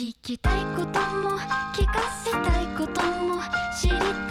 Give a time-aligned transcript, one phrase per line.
[0.00, 1.36] 聞きたいことも
[1.74, 3.42] 聞かせたいことも
[3.78, 4.29] 知りたい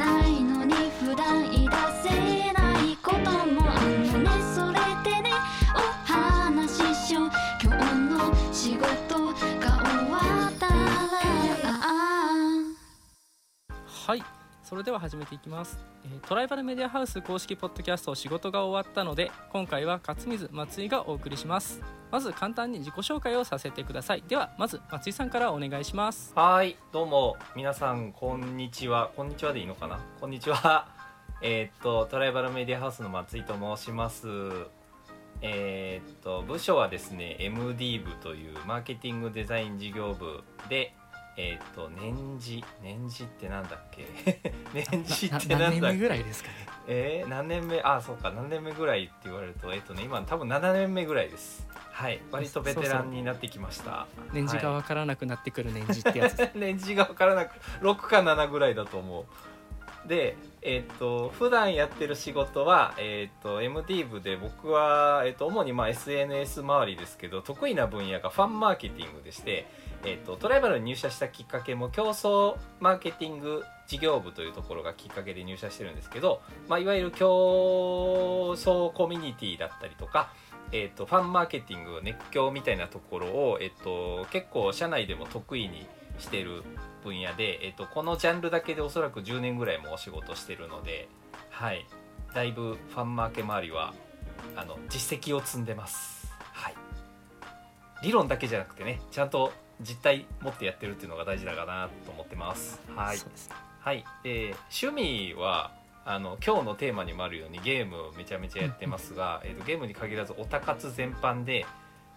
[14.70, 21.82] それでは始めていきます、えートライバルメディアハウス公式ポッドキャスト仕事が終わったので今回は勝水松井がお送りします。
[22.12, 24.24] まず簡単に自己紹介をさせてください。
[24.28, 26.34] ではまず松井さんからお願いします。
[26.36, 27.36] はいどうも。
[27.56, 29.10] 皆さんこんにちは。
[29.16, 30.00] こんにちはでいいのかな？
[30.22, 30.88] こんにちは。
[31.42, 34.28] えーっとトライバルメディアハウスの松井と申します。
[35.42, 40.94] えーっと部署はですね MD 部というマーケティングデザイン事業部で
[41.42, 44.06] えーっと年次年次ってなんだっけ？
[44.74, 45.98] 年次ってなんだっけ？
[45.98, 46.56] ぐらいですかね？
[46.90, 47.80] えー、何年目？
[47.82, 51.66] あそうか何年目ぐらいって言われるとえっとね今多分7年目ぐらいです。
[51.94, 54.06] はい割とベテランになってきました。
[54.34, 59.26] 年次がはいわからなくなってくる年次ってやつ 年次が分からなく6か7ぐらいだと思う。
[60.08, 69.68] でえっ、と普段やってる仕事は、えっと MD 部で僕は、えっと主にまあ SNS 周りですけど得意な分野がファンマーケティングでして、
[70.06, 80.32] えっとトライバルに入社したきっかけも競争マーケティング事業部というところがきっかけで入社してるんですけど、まあ、いわゆる競争コミュニティだったりとか
[80.72, 85.88] えー、とファンマーケティング熱狂みたいなところを、えー、と結構社内でも得意に
[86.20, 86.64] してる
[87.04, 91.08] 分野で、えー、とこのジャンルだけでおそらく10年ぐらいもお仕事してるので、
[91.50, 91.88] はい、
[92.36, 93.94] だいぶファンマーケ周りは
[94.56, 96.76] あの実績を積んでます、はい、
[98.04, 102.80] 理論だけじゃなくてねちゃんと実態持ってやってるっていうのが大事だかなと思ってます。
[102.96, 103.18] はい。
[103.18, 103.24] ね。
[103.80, 105.72] はい、で趣味は
[106.06, 111.66] あの今日のテーマにもあるようにゲームをめちゃめちゃやってますが、えー、とゲームに限らずオタ活全般で、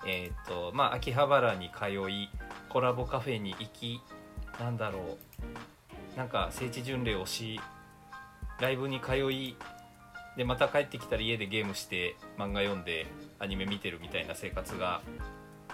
[0.06, 2.28] えーとまあ、秋葉原に通い
[2.68, 4.00] コラボカフェに行き
[4.58, 5.18] なんだろ
[6.14, 7.60] うなんか聖地巡礼をし
[8.60, 9.56] ライブに通い
[10.36, 13.06] でまた帰ってきたら家でゲームして漫画読んで
[13.38, 15.00] アニメ見てるみたいな生活が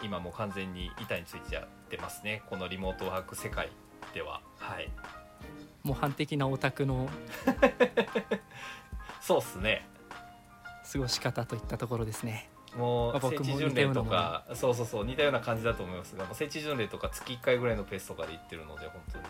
[0.02, 3.70] 今もう完全に板についちゃってますねこのリモートワーク世界
[4.12, 4.42] では。
[4.58, 4.90] はい。
[5.82, 7.08] 模範的なオタクの
[9.20, 9.86] そうっすね。
[10.92, 12.50] 過ごし方といったところですね。
[12.76, 16.14] もう聖地巡礼とかそうそうそう似たような感じだと思います。
[16.16, 19.24] が聖地巡礼とか月1回ぐらいのペースとかで行ってるので本当に。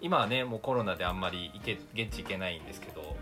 [0.00, 3.13] 今はねもうコロナであんまり行け現地行けないんですけど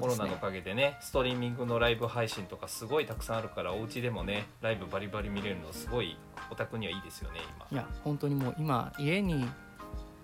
[0.00, 6.16] コロナのおかげでねストリーミングのライブ配信とかすごいたくさんあるからお家でもねライブバリバリ見れるのすごい
[6.50, 7.66] オタクにはいいですよね今。
[7.70, 9.46] いや本当にもう今家に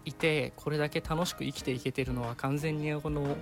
[0.05, 3.37] いてこれだけ楽しく生きていけてるのは完全にこの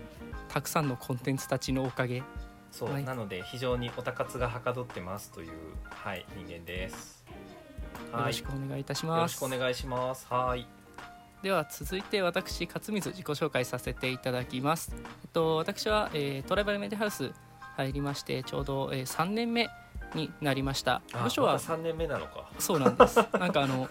[0.48, 2.22] たくさんのコンテンツたちのおかげ。
[2.70, 3.04] そう、はい。
[3.04, 5.50] なので非常にオタ活がはかどってますという
[5.84, 7.24] はい人間です。
[8.12, 10.26] よろしくお願いいたしよろます、しくお願いします。
[10.28, 10.66] はい
[11.46, 17.30] では続いて私勝水自己紹介させていただきます、えっと、私は、えートライバルメディアハウス
[17.76, 19.68] 入りましてちょうど、えー3年目
[20.16, 21.02] になりました。
[21.12, 22.50] あ部署はまた3年目なのか。
[22.58, 23.16] そうなんです。
[23.38, 23.88] なんかあの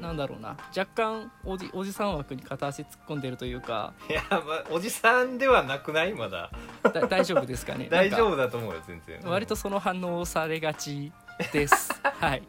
[0.00, 0.56] なんだろうな。
[0.76, 3.92] 若干おじおじさん枠に片足突っ込んでるというか。
[4.08, 6.12] いや、まあ、おじさんではなくない？
[6.12, 6.52] まだ。
[6.84, 7.88] だ大丈夫ですかね？
[7.90, 9.20] 大丈夫だと思うよ全然。
[9.20, 11.10] か割とその反応をされがち
[11.52, 12.00] です。
[12.20, 12.42] はい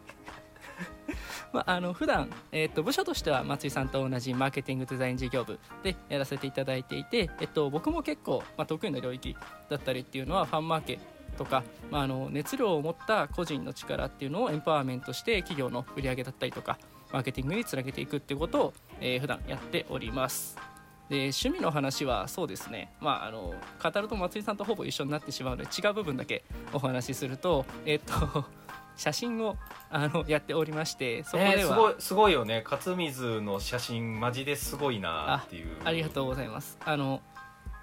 [1.58, 9.36] まあ、あの普段、えっと部署としては松井さんと同じマーケティングデザイン事業部でやらせていただいていて、えっと、僕も結構、まあ、得意な領域
[9.68, 11.00] だったりっていうのはファンマーケ
[11.36, 16.78] とか、まあ、あの熱量を持った個人の力っていうのをエンパワーメントして企業の売り上げだったりとか
[17.12, 20.77] マーケティングにつなげていくっていうことを、えー普段やっております。
[21.10, 28.46] で趣味の話はそうですね、まあ、あの語ると松井さんとほぼ一緒になってしまうので違う部分だけお話しすると,、えっと
[28.98, 29.58] 写真を
[29.92, 32.64] あのやっておりましてそこえー、では、すごいすごいよね。
[32.68, 35.68] 勝水の写真マジですごいなっていう。
[35.86, 36.80] ありがとうございます。
[36.84, 37.22] あの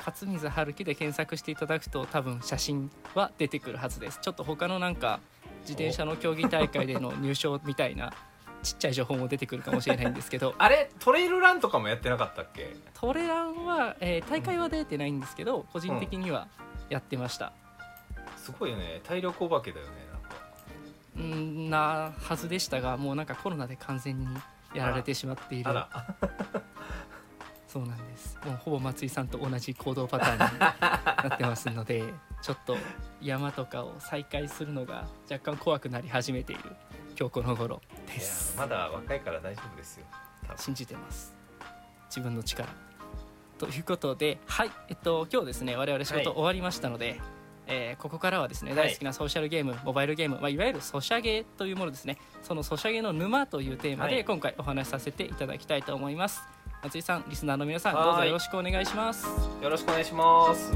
[0.04, 4.18] 勝水春樹で検索していただくと多分写真は出てくるはずです。
[4.20, 5.20] ちょっと他のなんか
[5.60, 8.12] 自転車の競技大会での入賞みたいな
[8.64, 10.54] ちっちゃい情報も出てくるかもしれないんですけど。
[10.59, 12.74] あれトレイルランとかもやってなかったっけ？
[12.94, 16.48] トレランは、えー大会は出てないんですけど個人的には
[16.89, 17.53] やってました、
[18.36, 19.00] すごいよね。
[19.04, 20.36] 体力お化けだよねなんか。
[21.16, 24.27] うんなはずでしたがもうなんかコロナで完全に
[24.74, 25.71] やられてしまっている。
[27.68, 28.39] そうなんです。
[28.44, 32.04] もうほぼ松井さんと同じ行動パターンになってますので
[32.41, 32.77] ちょっと
[33.21, 36.62] 山とかを再開するのが若干怖くなり始めている
[37.19, 38.57] 今日この頃です。
[38.59, 40.07] まだ若いから大丈夫ですよ。
[40.57, 41.34] 信じてます。
[42.09, 42.69] 自分の力。
[43.59, 46.25] ということではいえっと今日ですね我々仕はい。
[46.25, 47.21] 事終わりましたので、
[47.66, 48.89] えーここからはですねはい。
[48.89, 52.19] 大好きなソーシャルゲーム、モバイルゲーム、まあ、いわゆるソシャゲというものですね。
[52.43, 54.15] そのソシャゲの沼というテーマはい。
[54.16, 56.43] で今回お話しさせていただきたいと思います。
[56.83, 58.05] 松井さんリスナーの皆さんはい。
[58.05, 59.27] どうぞよろしくお願いします。
[59.63, 60.72] よろしくお願いします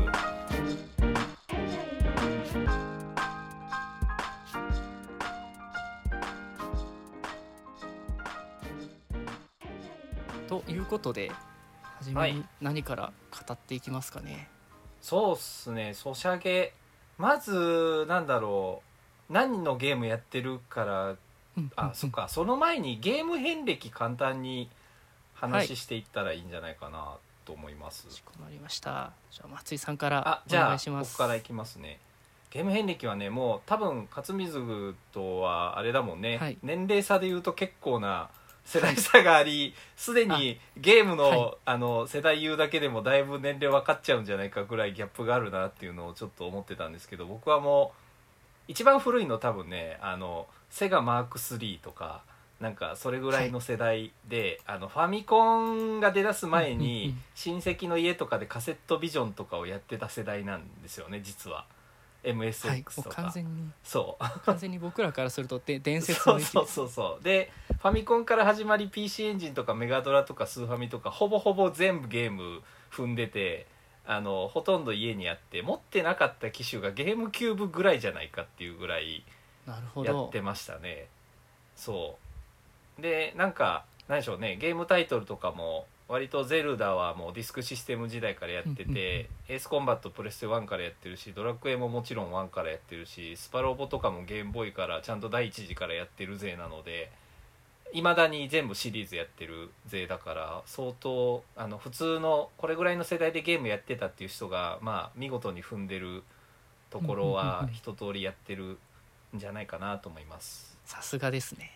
[10.98, 11.30] ことで
[11.98, 14.48] 初めにはい何から語っていきますかね、
[15.00, 15.94] そうっすね。
[15.94, 16.74] ソシャゲ。
[17.16, 18.82] まずなんだろ
[19.30, 19.32] う。
[19.32, 21.16] 何のゲームやってるから
[21.56, 22.28] うんあそっか。
[22.28, 24.70] その前にゲーム遍歴簡単に
[25.34, 29.12] 話していったらいいんじゃないかなと思います、かしこまりました。
[29.30, 31.12] じゃあ松井さんからおあじゃあ願いします。
[31.12, 32.00] 僕からいきますね。
[32.50, 36.58] ゲーム遍歴はねもう多分勝水とはあれだもんね、はい。
[36.62, 38.30] 年齢差で言うと結構な
[38.68, 41.54] 世代差がありすでにゲームの,、はい。
[41.64, 47.92] あの世代言うだけでもだいぶ年齢分かっちゃうんじゃないかぐらいギャップがあるなっていうのをちょっと思ってたんですけど僕はも
[48.68, 52.22] う一番古いの多分ねあのセガマーク3とか
[52.60, 57.20] なんかそれぐらいの世代で、あのファミコンが出だす前にん。
[57.36, 61.64] 親戚の家とかでカセットビジョンとかをやってた世代なんですよね実は
[62.32, 63.70] MSX うとか、完全に。
[63.82, 64.40] そう。
[64.44, 73.66] 完全に僕らからするとで 伝説のそうそうそうでファミコンから始まり PC エンジンとかメガドラとかスーファミとかほぼほぼ全部ゲーム踏んでて
[74.06, 79.24] あのほとんど家にあって持ってなかった機種がゲームキューブぐらいじゃないかっていうぐらい
[79.66, 80.26] やど。
[80.26, 81.08] ってましたね。
[81.76, 82.18] そ
[82.98, 83.02] う。
[83.02, 84.56] でなんか何でしょうね。
[84.56, 97.10] ゲームタイトルとかも割とゼルダはもうディスクシステム時代からやってて、エースコンバットプレステ1からやってるしドラクエももちろん1からやってるしスパロボとかもゲームボーイからちゃんと第一次からやってる勢なので
[97.92, 106.22] いまだに全部シリーズやってる勢だから相当あの普通のこれぐらいの世代でゲームやってたっていう人がまあ見事に踏んでる
[106.90, 108.78] ところはうん一通りやってる
[109.36, 110.76] んじゃないかなと思います。
[110.84, 111.64] さすがですね。
[111.64, 111.70] やっ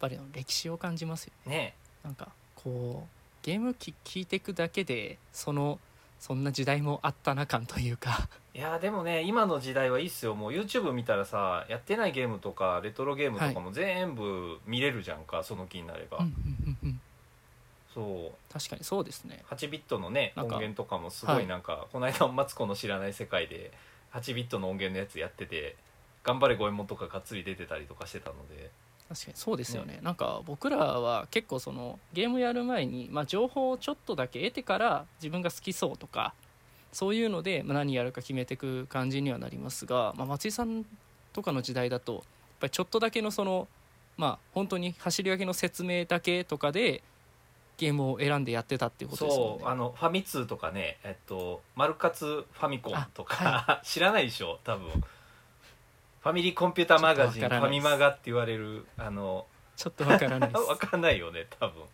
[0.00, 1.56] ぱり歴史を感じますよね。
[1.56, 1.74] ね。
[2.02, 3.15] なんかこう
[3.46, 5.78] ゲーム機聞いていくだけでその
[6.18, 8.28] そんな時代もあったな感というか。
[8.52, 10.34] いやでもね今の時代はいいっすよ。
[10.34, 16.32] もう YouTube 見たらさやってないゲームとかレトロゲームとかも全部見れるじゃんか、その気になれば、うんうん
[16.82, 17.00] うんうん。
[17.94, 18.52] そう。
[18.52, 19.44] 確かにそうですね。
[19.48, 21.44] 8ビットのね音源とかもすごはい。
[21.44, 23.70] いなんか、この間マツコの知らない世界で
[24.12, 25.76] 8ビットの音源のやつやってて
[26.24, 28.70] 頑張れ五右衛門とかがっつり出てたりとかしてたので
[29.08, 29.36] 確かに。
[29.36, 30.00] そうですよね。
[30.02, 36.34] なんか僕らは結構そのゲームやる前に、まあ、情報をちょっとだけ得てから自分が好きそうとか
[36.92, 40.84] そういうので、まあ、何やるか決めていく感じにはなりますが、まあ、松井さん
[41.32, 42.22] とかの時代だとやっ
[42.60, 43.68] ぱりちょっとだけのその
[44.16, 47.02] まあ本当に走り分けの説明だけとかで
[47.76, 49.56] ゲームを選んでやってたっていうことですよね。
[49.60, 49.68] そう。
[49.68, 53.36] あのファミ通とかねえっとマルカツファミコンとか、
[53.68, 54.58] あ 知らないでしょ？
[54.64, 54.88] 多分
[56.26, 59.46] ファミリーコンピューターマガジンファミマガって言われるあの
[59.76, 61.84] ちょっとわからないで わすかんないよね多分。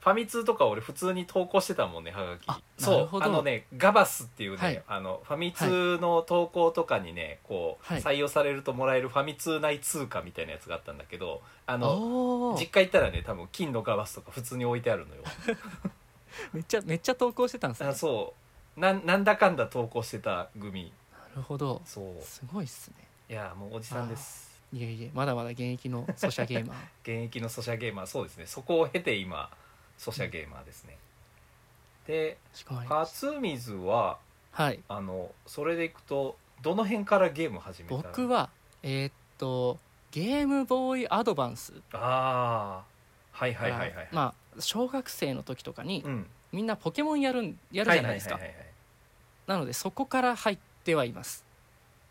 [0.00, 2.46] ファミ通とか俺普通に投稿してたもんねはがき
[2.76, 4.82] そうあのねガバスっていうね、はい。
[4.86, 8.02] あのファミ通の投稿とかにねこう、はい。
[8.02, 15.22] 採用されるともらえるファミ通内通貨みたいなやつがあったんだけどあの実家行ったらね多分金のガバスとか普通に置いてあるのよ。
[16.52, 17.88] めっちゃめっちゃ投稿してたんですね。
[17.88, 18.34] あそ
[18.76, 18.78] う。
[18.78, 20.92] なんなんだかんだ投稿してた組。
[21.12, 21.80] なるほど。
[21.86, 22.22] そう。
[22.22, 24.62] すごいっすねいやもうおじさんです。
[24.72, 26.76] いえいえまだまだ現役のソシャゲーマー。
[27.02, 28.06] 現役のソシャゲーマー。
[28.06, 28.46] そうですね。
[28.46, 29.50] そこを経て今
[29.98, 30.96] ソシャゲーマーですね、
[32.06, 34.18] でかしこまりました勝水は
[34.52, 34.78] はい。
[34.86, 38.50] あのそれでいくとどの辺からゲーム始めた僕は
[38.84, 39.80] えーっと
[40.12, 41.72] ゲームボーイアドバンス。
[41.92, 42.84] ああ
[43.32, 46.30] はいはいはいはい、まあ小学生の時とかにうん。
[46.52, 48.34] みんなポケモンやるんやるじゃないですか。
[48.34, 48.66] ははははい。
[49.48, 51.43] なのでそこから入ってはいます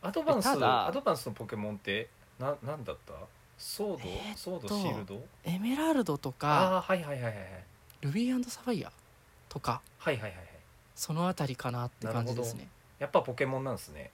[0.04, 3.14] アドバンスただアドバンスのポケモンってななんだった？
[3.58, 5.24] ソード、えーっとソードシールド？
[5.46, 7.46] エメラルドとあかあはいはいはいはいはい。
[8.02, 8.92] ルビーサファイア
[9.48, 10.46] とかはいはいはいはい。
[10.96, 12.68] そのあたりかなって感じですね。
[13.00, 14.12] やっぱポケモンなんですね。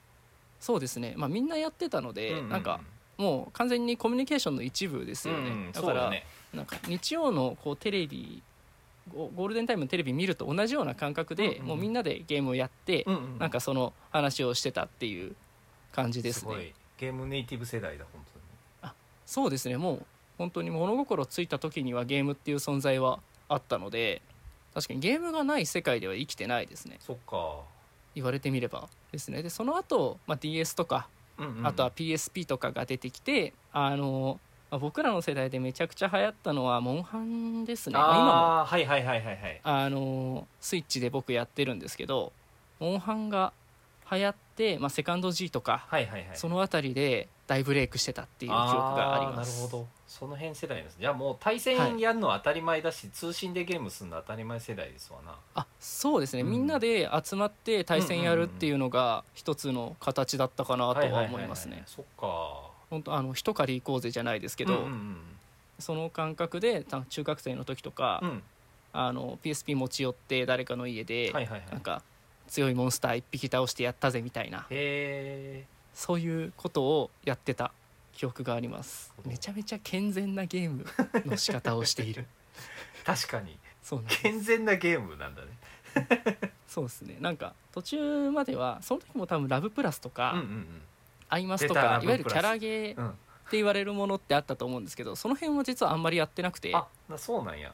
[0.60, 1.14] そうですね。
[1.18, 2.82] まあみんなやってたので、うううなんか
[3.18, 6.26] もう完全にコミュニケーションの一部ですよね、うんうんだからそうだね。
[6.54, 8.44] なんか日曜のこうテレビ
[9.14, 11.66] ゴゴールデンタイムのテレビ見ると同じような感覚で、うんうんうん。
[11.68, 13.40] もうみんなでゲームをやって、うんうん。
[13.40, 15.36] なんかその話をしてたっていう
[15.92, 16.40] 感じですね。
[16.40, 18.24] すごいゲームネイティブ世代だ本
[19.30, 19.78] そうですね。
[19.78, 20.06] もう
[20.40, 24.24] 本当に物心ついた時にはゲームっていう存在はあったので
[24.74, 26.98] 確かにゲームがない世界では生きてないですね。
[27.06, 27.62] 当にそっか。
[28.16, 29.44] 言われてみればですね。
[29.44, 31.58] でその後、まあ DS とかうんうん。
[31.60, 34.40] うんあとは PSP とかが出てきて、あの
[34.72, 39.62] まあ僕らの世代でめちゃくちゃ流行ったのはモンハンですね、まあ今もああはいはいはいはいはい。
[39.64, 42.34] あのスイッチで僕やってるんですけど
[42.80, 43.54] モンハンが
[44.12, 46.30] 流行って、まあ、セカンド G とか、はいはいはい。
[46.34, 49.60] その辺りで大ブレイクしてたっていう記憶があります。
[49.60, 49.88] ーなるほど。
[50.08, 55.36] その辺世代ですじゃあもう対戦やるのは当たり前だし、通信でゲームするのは当たり前世代ですわな。
[55.56, 56.50] あそうですね、うん。
[56.50, 61.84] みんなで集まって対戦やるっていうのが一つの形だったかなとは思いますね。
[61.86, 62.70] そっか。
[62.90, 65.18] 本当あの一狩り行こうぜじゃないですけど、うんうん
[65.78, 68.30] その感覚でた中学生の時とか、うん。
[68.30, 68.44] うん
[68.92, 71.72] あの PSP 持ち寄って誰かの家で、はいはいはい。
[71.72, 72.02] なんか
[72.50, 74.68] 強いモンスター一匹倒してやったぜみたいな。
[75.94, 77.72] そういうことをやってた
[78.14, 79.14] 記憶があります。
[79.26, 80.86] めちゃめちゃ健全なゲーム
[81.26, 82.26] の仕方をしている。
[83.06, 83.58] 確かに。
[83.82, 85.48] そう健全なゲームなんだね。
[86.68, 87.18] そうですね。
[87.20, 90.82] なんか途中まではその時も多分ラブプラスとか、うんうん
[91.30, 93.12] アイマスとかいわゆるキャラゲーっ
[93.52, 96.76] て言われるものってあったと思うんですけどその辺は実はあんまりやってなくて。
[96.76, 97.72] あなそうなんや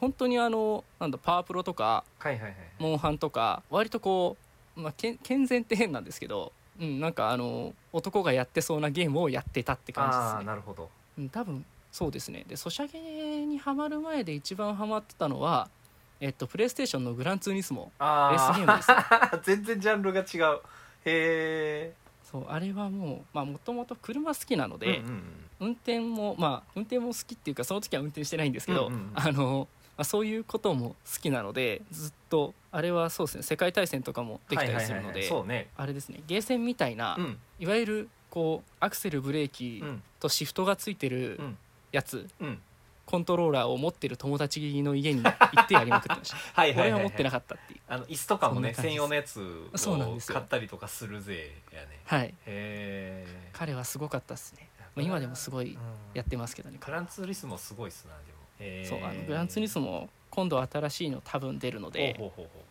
[0.00, 4.36] 本当にあのなんだパワープロとかはいはいはいモンハンとか割とこ
[4.76, 10.40] う、まあ、けん健全って変なんですけど、うん、なんかあの男がやってそうなゲームをやってたって感じあですね。
[10.40, 10.90] あなるほど。
[11.18, 12.44] うん、多分そうですね。
[12.46, 15.68] でソシャゲにハマる前で一番ハマってたのは
[16.20, 17.90] えっとプレイステーションのグランツーニスモ。
[17.98, 19.44] あレースゲームです。
[19.50, 20.60] 全然ジャンルが違う。
[21.04, 25.22] へえそうあれはもうもともと車好きなので、うんうんうん。
[25.58, 29.10] 運転もまあ運転も好きっていうかその時は運転してないんですけど、うんうんうん。
[29.14, 37.38] あの、まあ、そういうことも好きなのでずっとあれはそうですね世界大戦とかもできたりするのであれですねゲーセンみたいな、うん。
[37.58, 40.02] いわゆるこうアクセルブレーキうん。
[40.20, 41.58] とシフトがついてるうん。
[41.92, 42.58] やつ、うん。
[43.06, 45.30] コントローラーを持ってる友達の家に行
[45.62, 46.36] ってやりまくってました。
[46.52, 47.80] はいは俺は持ってなかったっていう。
[47.88, 52.00] あの椅子とかもね専用のやつを買ったりとかするぜやね。
[52.04, 52.34] はい。
[53.52, 55.78] 彼はすごかったですね、まあ、今でもすごい
[56.14, 56.78] やってますけどね。
[56.84, 58.35] グランツーリスモすごいっすなでも
[58.84, 62.18] そうあのグランツーリスモ今度新しいの多分出るので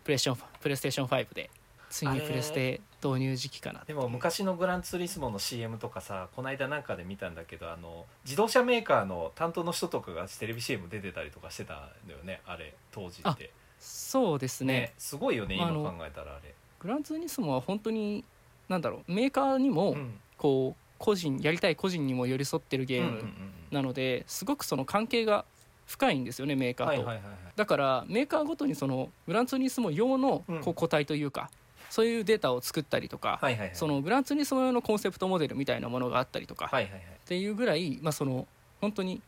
[0.03, 1.49] プレイステーションプレイステーション5で
[1.89, 11.77] ついにプレステ導入時期かなでも昔のグランツーリスモの CM とかさこの間なんかで見たんだけどあの自動車メーカーの担当の人とかがテレビ CM 出てたりとかしてたん
[12.07, 13.51] だよねあれ当時って。
[13.79, 14.73] そうですね。
[14.73, 16.53] ねすごいよね今考えたらあれ。
[16.79, 18.23] グランツーリスモは本当に
[18.67, 20.19] なんだろうメーカーにもうん。
[20.37, 23.23] こう個人やりたい個人にも寄り添ってるゲーム
[23.71, 25.45] なのですごくその関係が
[25.85, 27.09] 深いんですよねメーカーと、
[27.55, 30.61] だからメーカーごとにそのグランツーリスモ用のうん。
[30.61, 31.49] こう個体というか、
[31.89, 33.39] そういうデータを作ったりとか、
[33.73, 38.47] そのグランツーリスモ用のコンセプトモデルみたいなものがあったりとか、っていうぐらい、まあ、その
[38.81, 39.21] 本当に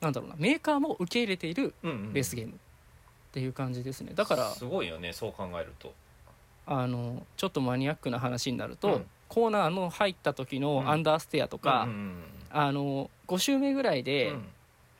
[0.00, 2.56] なんだろうなメーカーも受け入れているうんうんレースゲームっ
[3.32, 4.12] ていう感じですね。
[4.14, 5.92] だからすごいよねそう考えると。
[6.66, 9.06] あのちょっとマニアックな話になると、うん。
[9.28, 10.62] コーナーの入った時うん。
[10.62, 14.46] のアンダーステアとか、うんうんあの5周目ぐらいうんで、うん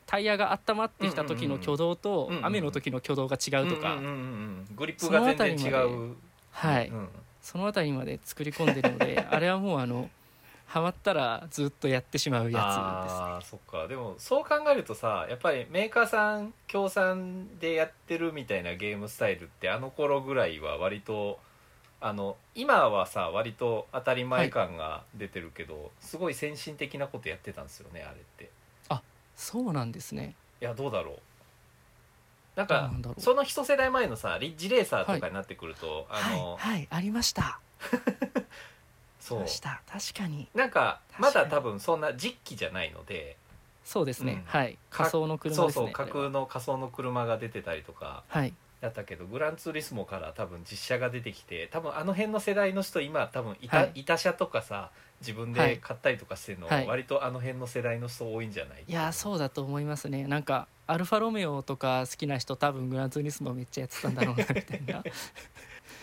[0.08, 3.98] タイヤが温まってきた時の挙動と雨の時の挙動が違うとか、
[4.74, 6.16] グリップが全然違う。
[6.50, 7.08] はい、うん
[7.40, 10.10] その辺りまで作り込んでるので あれはもうあの
[10.66, 13.88] ハマったらずっとやってしまうやあーそっか。
[13.88, 21.40] でもそう考えるとさやっぱりメーカーさん協賛でやってるみたいなゲームスタイルってあの頃ぐらいは割と
[22.02, 28.44] あの今はさ割と当たり前感が出てるけど、すごい先進的なことやってたんですよねあれって。
[28.44, 28.57] つです
[29.38, 30.34] そうなんですね。
[30.60, 31.18] いやどうだろう。
[32.56, 33.20] なんかなんだろう。
[33.20, 36.78] その一世代前のさリッジレーサーとかになってくると、あの、はい。
[36.78, 36.88] はい。
[36.90, 37.42] ありました。
[37.42, 37.60] あ
[39.20, 39.80] そうした。
[39.86, 40.48] 確かに。
[40.54, 43.36] なんかまだ多分そんな実機じゃないので
[43.84, 44.42] そうですね、うん。
[44.44, 44.74] はい。
[44.90, 45.72] か仮想の車ですね。
[45.72, 48.24] そうそうあれ空の仮想の車が出てたりとか。
[48.28, 54.04] はいだったけどグランツーリスモから多分実写が出てきて多分あの辺の世代の人今多分いた、はい。
[54.04, 55.78] 車とかさ自分ではい。
[55.78, 56.86] 買ったりとかしてるの、はい。
[56.86, 58.84] 割とあの辺の世代の人多いんじゃない？
[58.86, 60.26] いやそうだと思いますね。
[60.26, 65.02] なんかアルファロメオとか好きな人多分グランツーリスモめっちゃやってたんだろうなみたいな。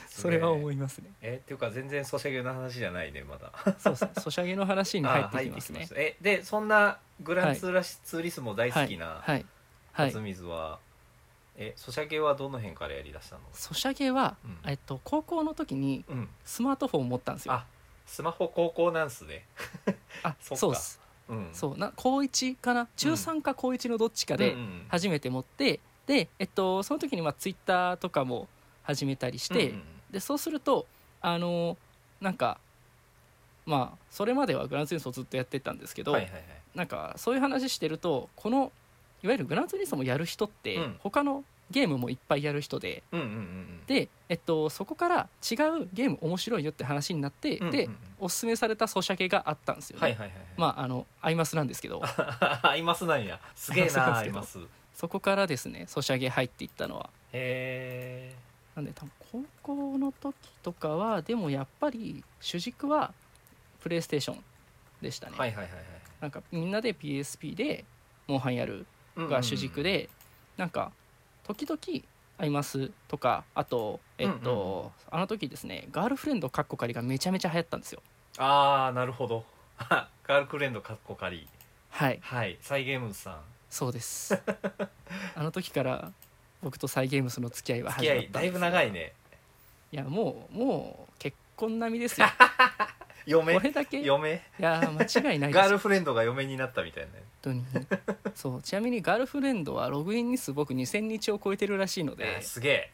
[0.10, 1.10] それは思いいますね。
[1.22, 3.52] えっていうか全然ソシャゲの話じゃないねまだ。
[3.78, 5.88] そうソシャゲの話に入ってきますね。
[5.96, 9.46] えでそんなグランツーラシ、ツーリスモ大好きなはい。
[9.92, 10.12] はい。
[10.12, 10.80] 辰水は、
[11.58, 13.42] えソシャゲはどの辺からやりだしたの？
[13.54, 14.58] ソシャゲは、うん。
[14.70, 16.30] えっと、高校の時にうん。
[16.44, 17.54] スマートフォンを持ったんですよ。
[17.54, 17.66] あ
[18.06, 19.46] スマホ高校なんすね。
[20.24, 20.58] あ そっか。
[20.58, 21.00] そうです。
[21.30, 21.50] うん。
[21.54, 22.88] そうな高1かな？
[22.96, 28.48] 中3か高1のどっちかでうんうん初めて持って、で、えっと、その時にまあツイッターとかも
[28.84, 29.84] 始めたりして、うんうん。
[30.12, 30.86] でそうすると
[31.22, 31.78] あの
[32.22, 32.60] なんか
[33.66, 36.44] まあそれまではグランツーリスモずっとやってたんですけど、はいはいはい。
[36.76, 38.72] なんかそういう話してるとこの
[39.24, 40.96] いわゆるグランツーリスモやる人って、うん。
[41.00, 47.72] 他のゲームもいっぱいやる人でうんうんうんうんで、えっと、そこから違うゲーム面白いよって話になって、うんうんうん。
[47.72, 50.02] でおすすめされたソシャゲがあったんですよね。
[50.02, 50.46] はいはいはいはい。
[50.58, 52.02] まああのアイマスなんですけど。
[52.62, 53.40] アイマスなんや。
[53.56, 54.60] すげえな アイマス。
[54.60, 54.62] へ
[54.94, 57.10] そこからですねソシャゲ入っていったのは。
[57.34, 58.34] え
[58.76, 59.12] なんで多分
[59.64, 63.14] 高校の時とかはでもやっぱり主軸は
[63.82, 64.44] プレイステーション
[65.02, 65.84] でしたね、はいはいはいはい。
[66.22, 67.86] なんかみんなで PSP で
[68.28, 68.86] モンハンやる
[69.18, 70.10] が主軸で、
[70.58, 70.92] なんか
[71.44, 71.80] 時々
[72.38, 78.02] 会いますとかあとえっと、あの時ですねガールフレンドカッコ仮がめちゃめちゃ流行ったんですよ。
[78.38, 79.44] ああなるほど。
[79.80, 81.48] ガールクレンドかっこかり。
[81.90, 82.20] はい。
[82.22, 82.58] はい。
[82.62, 83.40] サイゲームズさん。
[83.70, 84.42] そうです。
[85.36, 86.12] あの時から
[86.62, 89.14] 僕とサイゲームスの付き合いは始まっただいぶ長いね。
[89.92, 92.28] いやもうもう結婚並みですよ
[93.26, 93.54] 嫁。
[93.54, 94.02] これだけ？
[94.02, 95.54] い嫁や間違いないです。
[95.58, 97.24] ガーよルフレンドが嫁になったみたいなね。
[97.44, 98.32] 本当に。
[98.36, 102.92] そうちなみにガールフレンドはログイン日数僕2000日を超えてるらしいのえでーすげえ。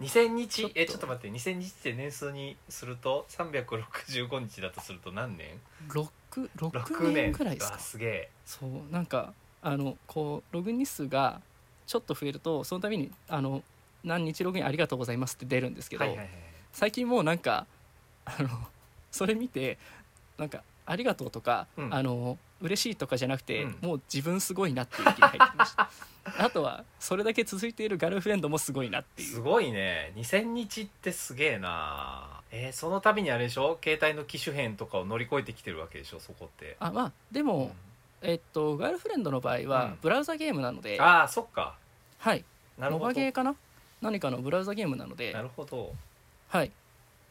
[0.00, 0.48] 2000日？
[0.48, 0.80] ちょっと。
[0.80, 1.28] えちょっと待って。
[1.30, 5.48] 2000日って年数にすると365日だとすると何年
[5.88, 7.74] ？66 6年ぐらいですか？
[7.76, 8.30] あすげえ。
[8.44, 11.40] そうなんかあのこうログイン日数が
[11.86, 13.62] ちょっと増えるとその度にあの
[14.02, 16.30] 何日ログインありがとうございますって出るんですけど、はいはいはい。
[16.72, 17.66] 最近もうなんか
[18.24, 18.48] あの
[19.14, 19.78] それ見て
[20.38, 21.94] なんかありがとうとか、うん。
[21.94, 23.78] あの嬉しいとかじゃなくて、うん。
[23.82, 25.90] もう自分すごいなっていう気に入ってきました。
[26.38, 29.28] あとはそれだけ続いているガールフレンドもすごいなっていう。
[29.34, 30.12] すごいね。
[30.16, 32.40] 2000日ってすげえな。
[32.50, 33.78] えーその度にあれでしょ？
[33.82, 36.20] 携帯の機種変とかを乗り越えてきてるわけでしょ？
[36.20, 36.76] そこって。
[36.80, 37.74] あまあでも、
[38.22, 39.98] えっとガールフレンドの場合うはん。
[40.02, 41.76] ブラウザゲームなので、ああそっか。
[42.18, 42.44] はい。
[42.78, 43.04] モなるほど。
[43.06, 43.54] バゲーかな？
[44.02, 45.32] 何かのブラウザゲームなので。
[45.32, 45.94] なるほど。
[46.48, 46.70] はい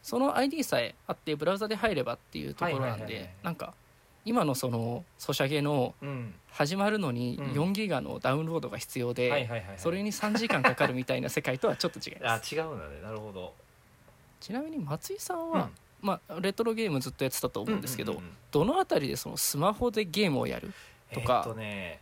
[0.04, 3.72] その ID さえあってブラウザで入ればっていうところなんでなんか
[4.26, 6.34] 今のそのソシャゲのうん。
[6.50, 7.46] 始まるのにうん。
[7.52, 13.00] 4ギガのダウンロードが必要で、それに3時間かかるみたいな世界とはちょっと違いまあす違うんだね。
[13.02, 13.54] なるほど。
[14.40, 15.50] ちなみに松井さんうん。
[15.52, 15.70] は、
[16.00, 20.72] まあ、レトロゲームずっとやってたと思うんですけど、どのあたりでそのスマホでゲームをやる
[21.12, 22.00] とかえとね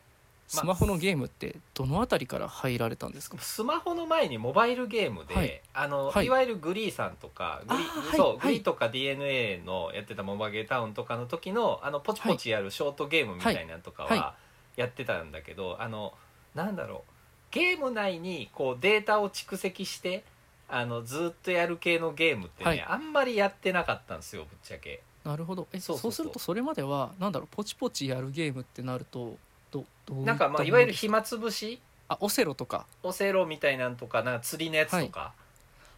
[0.52, 5.62] スマホのゲームってどのあたりから入られたんですか、スマホの前にモバイルゲームで、はい。
[5.72, 6.26] あの、はい。
[6.26, 7.84] い、わゆるグリーさんとかグリ
[8.16, 8.38] そう、はい。
[8.38, 14.34] グリとか DNA のやってたモバゲータウンとかの時のあのポチポチやるショートゲームみたいなのとかは
[14.76, 16.12] やってたんだけど、あの
[16.54, 17.12] なんだろう。
[17.50, 20.24] ゲーム内にこうデータを蓄積して
[20.68, 22.80] あのずっとやる系のゲームってね、はい。
[22.82, 25.02] あんまりやってなかったんですよぶっちゃけ。
[25.24, 25.68] なるほど。
[25.72, 29.36] えそうするとそれまではなんだろうポチポチやるゲームってなると
[29.72, 31.80] どどなんかまあいわゆる暇つぶし？
[32.08, 32.86] あオセロとか。
[33.02, 35.32] オセロみたいなんとかなんか釣りのやつとか、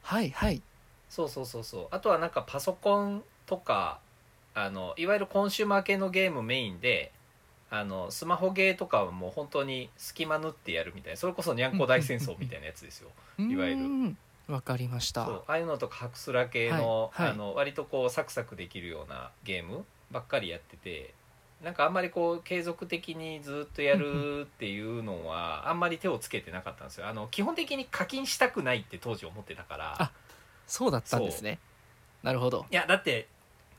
[0.02, 0.30] はい。
[0.30, 0.62] はい
[1.10, 1.88] そうそうそうそう。
[1.90, 3.98] あとはなんかパソコンとか
[4.54, 7.12] あのいわゆるコンシューマー系のゲームメインで
[7.70, 13.10] あのスマホゲーとかはもう本当に隙間縫ってやるみたいなそれこそにゃんこ大戦争みたいなやつですよ。
[13.38, 14.16] いわゆる。
[14.46, 15.22] わかりました。
[15.22, 17.32] ああいうのとかハクスラ系の,、はいはい。
[17.32, 21.14] あの割とこうサクサクできるようなゲームばっかりやってて
[21.62, 27.08] なんかあんまりこう継続的にずっとやるっていうのはあんまり手をつけてなかったんですよ。
[27.08, 29.96] あの基本的に課金したくないって当時思ってたから。
[29.98, 30.10] あ
[30.66, 31.58] そうだったんですね。
[32.22, 32.66] なるほど。
[32.70, 33.28] いやだって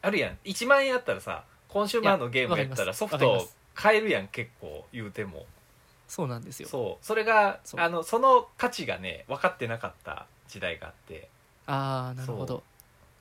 [0.01, 0.37] あるやん。
[0.45, 5.45] 1万円あったらさコンシューマーのゲームやったらソフト買えるやん結構言うても。
[6.07, 6.67] そうなんですよ。
[6.67, 7.05] そう。
[7.05, 11.29] それがあのその価値がね分かってなかった時代があって。
[11.67, 12.63] ああなるほど。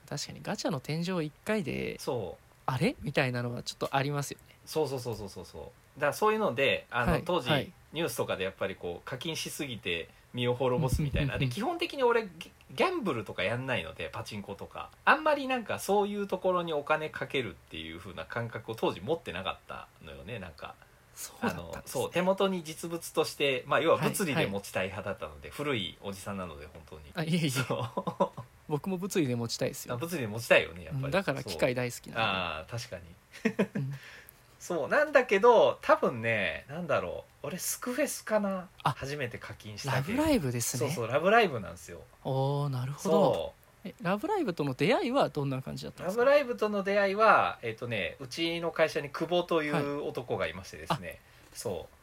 [0.08, 2.96] 確かにガチャの天井1回でそうあれ？
[3.02, 4.56] みたいなのはちょっとありますよね。
[4.66, 5.62] そうそうそうそうそうそう。
[6.00, 7.70] だからそういうのであの、はい当時、はい。
[7.92, 11.38] ニュースとかでやっぱりこう課金しすぎて身を滅ぼすみたいな。
[11.38, 14.90] で基本的に俺ギギャンブルとかやんないのでパチンコとか。
[15.04, 20.38] あんまりなんかそういうところにお金かけるっていう風な感覚を当時持ってなかったのよね。
[20.40, 20.74] なんか
[21.14, 27.02] そうあのだったんです、そう手元に実物として、まあ、要ははい物理で持ちたい派だったので、古いおじさんなので本当に。
[27.14, 27.50] あいえいえ。
[27.50, 28.30] そう
[28.68, 29.96] 僕も物理で持ちたいですよ。
[29.96, 31.04] 物理で持ちたいよねやっぱり。
[31.04, 32.14] うんだから機械大好きそう。
[32.14, 33.50] なああ確かに。
[33.52, 33.92] んで、うん。
[34.58, 37.46] そうなんだけど多分ねなんだろう。
[37.48, 38.68] 俺スクフェスかな。
[38.82, 40.88] あ初めて課金したイラブライブですね。
[40.88, 42.00] そうそうラブライブなんですよ。
[42.24, 43.34] おおなるほど。
[43.34, 43.52] そ
[43.84, 46.24] えラブライブとの出会いはどんな感じだったんですか？
[46.24, 51.20] ブライブとの出会いはえっ、とねうちの会社に久保という男がいましてですね、
[51.52, 51.94] そう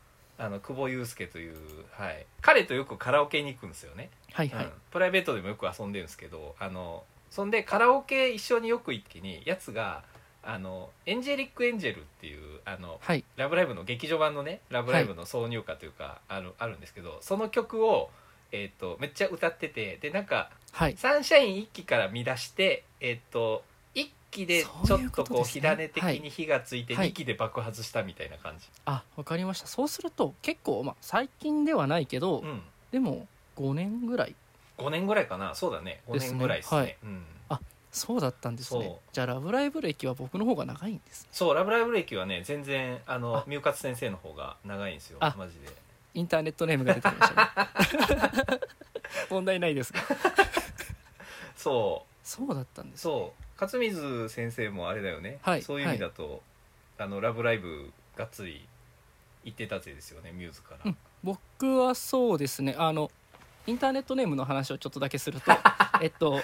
[0.42, 1.56] あの久保祐介という、
[1.92, 4.10] はい、彼とよくカラオケに行くんですよね。
[4.34, 4.72] はいはい、うん。
[4.90, 10.04] プライベートでもよく遊んでるんですけどあのそんでカラオケ一緒によく行く時にやつが
[10.42, 13.24] あのエンジェリック・エンジェルっていうあのはい。
[13.38, 18.10] ラブライブの劇場版のねラブライブの挿入歌というか、あのあるんですけどその曲を、
[18.52, 20.98] えー、とめっちゃ歌っててでなんかはい。
[20.98, 23.64] サンシャイン1期から見出してえっ、と
[24.32, 27.10] 1期でちょっとこう火種的に火がついてはい。
[27.10, 29.68] 2期で爆発したみたいな感じ、あわかりました。
[29.68, 32.62] そうすると結構まあ最近ではないけど、うん。
[32.92, 34.36] でも5年ぐらい。
[34.78, 35.54] 5年ぐらいかな。
[35.54, 36.02] そうだね。
[36.08, 36.80] 5ですね年ぐらいですね。
[36.80, 36.98] はい。
[37.04, 37.26] うん。
[37.92, 39.00] そうだったんですね。
[39.12, 41.30] じゃあラブライブ歴は僕の方が長いんですね。
[41.34, 43.44] そう「ラブライブ!」歴はね全然あのあ。
[43.48, 45.36] ミュウカツ先生の方が長いんですよあ。
[45.38, 45.68] マジで。
[46.14, 48.60] インターネットネームが出てきましたね。
[49.30, 50.02] 問題ないですが。
[51.58, 52.28] そう。
[52.28, 55.62] そうだったんですそう勝水先生もあれだよね、はい。
[55.62, 56.42] そういう意味だと
[56.98, 58.68] 「あのラブライブ!」がっつり
[59.44, 60.98] 行ってたぜですよねミューズから、うん。
[61.24, 62.76] 僕はそうですね。
[62.78, 63.12] あの
[63.68, 65.52] インターネットネームの話をちょっとだけすると
[66.02, 66.42] えっと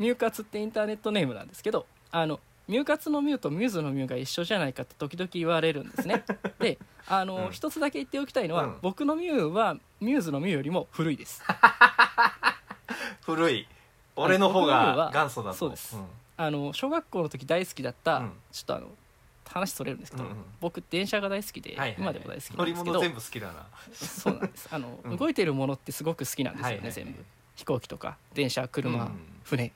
[0.00, 6.24] ミューカツってインターネットネームなんですけどあのミューカツのミューとミューズのミューが一緒じゃないかって時々言われるんですね。
[6.58, 7.50] であの、うん。
[7.52, 8.78] 一つだけ言っておきたいのは、うん。
[8.82, 11.42] 僕のミューはミューズのミューよりも古いです。
[13.22, 13.68] 古い。
[14.14, 15.56] 俺の方が元祖だと。
[15.56, 16.06] そうですん
[16.42, 18.32] あの小学校の時大好きだった、うん。
[18.50, 18.88] ちょっとあの
[19.44, 20.36] 話それるんですけど、うんうん。
[20.58, 21.96] 僕電車が大好きで、はいはいはい。
[22.00, 22.92] 今でも大好きなんですけど。
[22.94, 23.66] 物全部好きだな。
[23.92, 24.68] そうなんです。
[24.72, 25.16] あの、 うん。
[25.18, 26.92] 動いてるものってすごく好きなんですよね、はいはいはい。
[26.92, 27.24] 全部。
[27.56, 29.18] 飛行機とか電車車、うん。
[29.44, 29.70] 船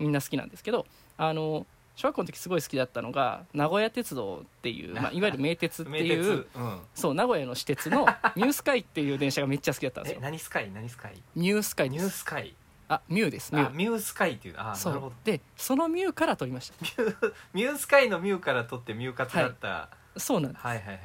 [0.00, 6.10] みんな好きなんですけどあの小学校の時すごい好きだったのが名古屋鉄道っていう、まあ、いわゆる 名鉄って名鉄。
[6.10, 6.80] いううん。
[6.96, 10.70] そう名古屋の私鉄のミュースカイっていう電車がめっちゃ好きだったんです えよ何スカイ？
[10.72, 11.22] 何スカイ？
[11.36, 12.54] ミュースカイニュースカイ
[12.88, 15.12] あミューですミューあミュースカイっていうあそなるほど。
[15.12, 16.72] うでそのミューから取りまし
[17.52, 20.66] ミュースカイのミューから取ってミューカツだった、たそうなんです。
[20.66, 21.02] はい、はいはいはい。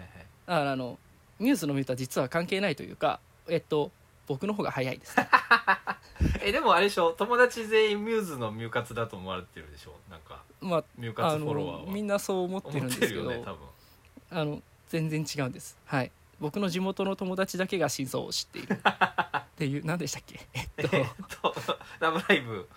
[0.47, 0.97] だからあの
[1.39, 3.19] ミューズのミューとは実は関係ないというか
[3.49, 3.91] えっと
[4.27, 5.15] 僕の方が早いです
[6.41, 9.95] えでもあれでしょ友達全員ミューズのミューカツだと思われてるでしょ？
[10.09, 11.85] なんかまあミューカあツフォロワーは。
[11.87, 13.59] のみんなそう思ってる思ってんですけど、るよね多分。
[14.31, 15.77] あの全然違うんです。
[15.85, 18.79] はい僕の地元の友達だけが真相を知っている。
[18.83, 20.39] っていう何でしたっけ？
[20.53, 22.67] えっえとっと「ラブライブ!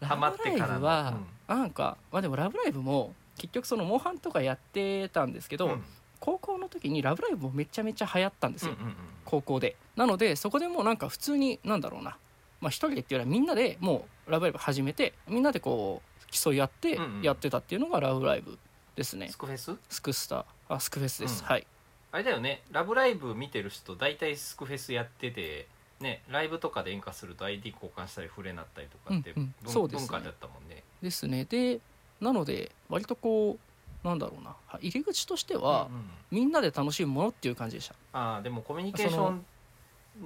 [0.00, 0.66] ハマってからの。
[0.66, 1.14] ラブライブは、
[1.48, 5.84] なんかまあでも「ラブライブ!」も結局そのモンハンとかやってたんですけ」ど、うん。
[6.18, 8.94] 高校の時に「ラブライブ!」もめちゃめちゃ流行ったんですよ、うんうんうん。
[9.24, 9.76] 高校で。
[9.96, 12.16] なのでそこでもうなんか普通になんだろうな。
[12.60, 17.22] まあ一人でっていうよりはみんなでもう「ラブライブ!」始めてみんなでこう競い合ってうんうん。
[17.22, 18.58] やってたっていうのが「ラブライブ!」
[18.94, 19.74] ですね、スクフェス？
[19.88, 20.44] スクスター。
[20.68, 21.48] あスクフェスです、うん。
[21.48, 21.66] はい
[22.12, 25.66] あれだよね「ラブライブ!」見てる人大体スクフェスやってて
[25.98, 29.54] ねライブとかで演歌すると ID 交換したり触れなったりとかって、うんうん。
[29.62, 30.08] 文そうですね。
[30.08, 30.84] 文化だったもんね。
[31.02, 31.44] ですね。
[31.46, 31.80] で
[32.20, 33.58] なので割とこ
[34.04, 34.56] うなんだろうな。
[34.80, 36.10] 入り口としては、うんうん。
[36.30, 37.94] みんなで楽しむものっていう感じでした。
[38.12, 39.46] ああでもコミュニケーション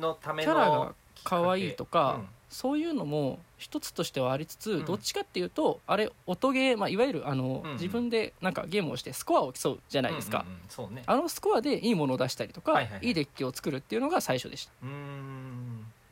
[0.01, 2.29] のためのキャラが可愛いとか、うん。
[2.49, 4.85] そういうのも一つとしてはありつつ、うん。
[4.85, 7.71] どっちかっていうとあれ音ゲー、まあ、いわゆるあの、うん。
[7.71, 11.03] うん自分でなんかゲームをしてスコアを競うじゃないですか、うんうんうんそうね。
[11.07, 13.11] あのスコアでいいものを出したりとか、いはいはいはい。
[13.11, 14.73] いデッキを作るっていうのが最初でした。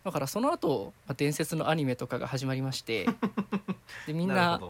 [0.04, 3.06] だからその後、まあ伝説のアニメとかが始まりまして
[4.06, 4.60] でみんな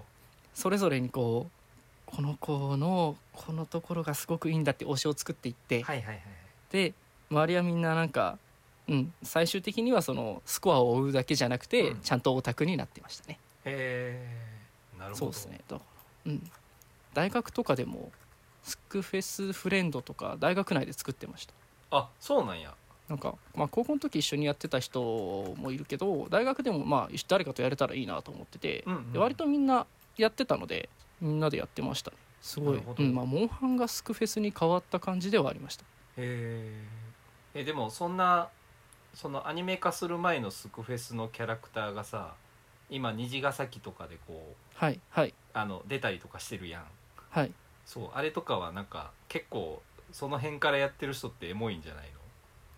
[0.55, 1.65] それぞれにこう
[2.07, 6.23] この子のこのところがすごくいいんだって推しを作っていって、はいはいはい。
[6.71, 6.95] で
[7.31, 8.39] 周りはみんななんか、
[8.89, 12.01] うん、最終的にはそのスコアを追うだけじゃなくて、うん。
[12.01, 13.39] ちゃんとオタクになってましたね。
[13.65, 14.21] へ
[14.95, 15.27] えなるほど。
[15.27, 15.61] そうですね。
[15.69, 15.83] だか
[16.27, 16.51] らうん。
[17.15, 18.13] 大学とかでも
[18.63, 21.55] スクフェスフレンドとか大学内で作ってました。
[21.91, 22.75] あそうなんや。
[23.09, 25.03] なんか、まあ、高校の時一緒にやってた人
[25.59, 29.13] もいるけど大学でもまあ誰かとやれたらいいなと思ってて、うんうん。
[29.13, 30.89] で割とみんなやってたので
[31.21, 32.17] みんなでやってましたね。
[32.43, 32.79] すごい。
[32.99, 33.15] うん。
[33.15, 35.85] まあ、モンハンがスクフェスに変わった感じではありました。
[35.85, 35.87] へ
[37.55, 38.49] ええでもそんな
[39.15, 42.35] そのアニメ化する前のスクフェスのキャラクターがさ
[42.91, 45.35] 今虹ヶ崎とかでこうはいはい。
[45.53, 46.85] あの出たりとかしてるやん。
[47.31, 47.53] はい。
[47.87, 52.05] そうあれとかはなんか結構その辺からやってる人ってエモいんじゃない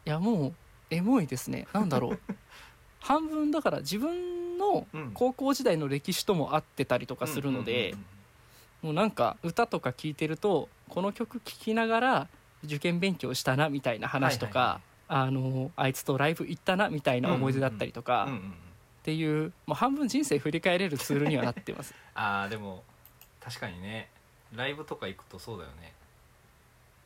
[0.07, 0.55] いやもう
[0.88, 1.66] エモいですね。
[1.72, 2.20] なんだろう。
[3.01, 7.96] 半分だから自分の高校時代の歴史とも合ってたりとかするので、
[8.83, 12.29] もうなんか歌とか聴いてるとこの曲聴きながら
[12.62, 18.50] 受験勉強したなみたいな話とか、はいはいあのあいつとライブ行ったなみたいな思い出だったりとか、うんうんうん。
[18.50, 18.52] っ
[19.04, 21.94] ていう、まあ、半分人生振り返れるツールにはなってます。
[22.14, 22.82] あーでも
[23.40, 24.10] 確かにね。
[24.54, 25.92] ライブとか行くとそうだよね。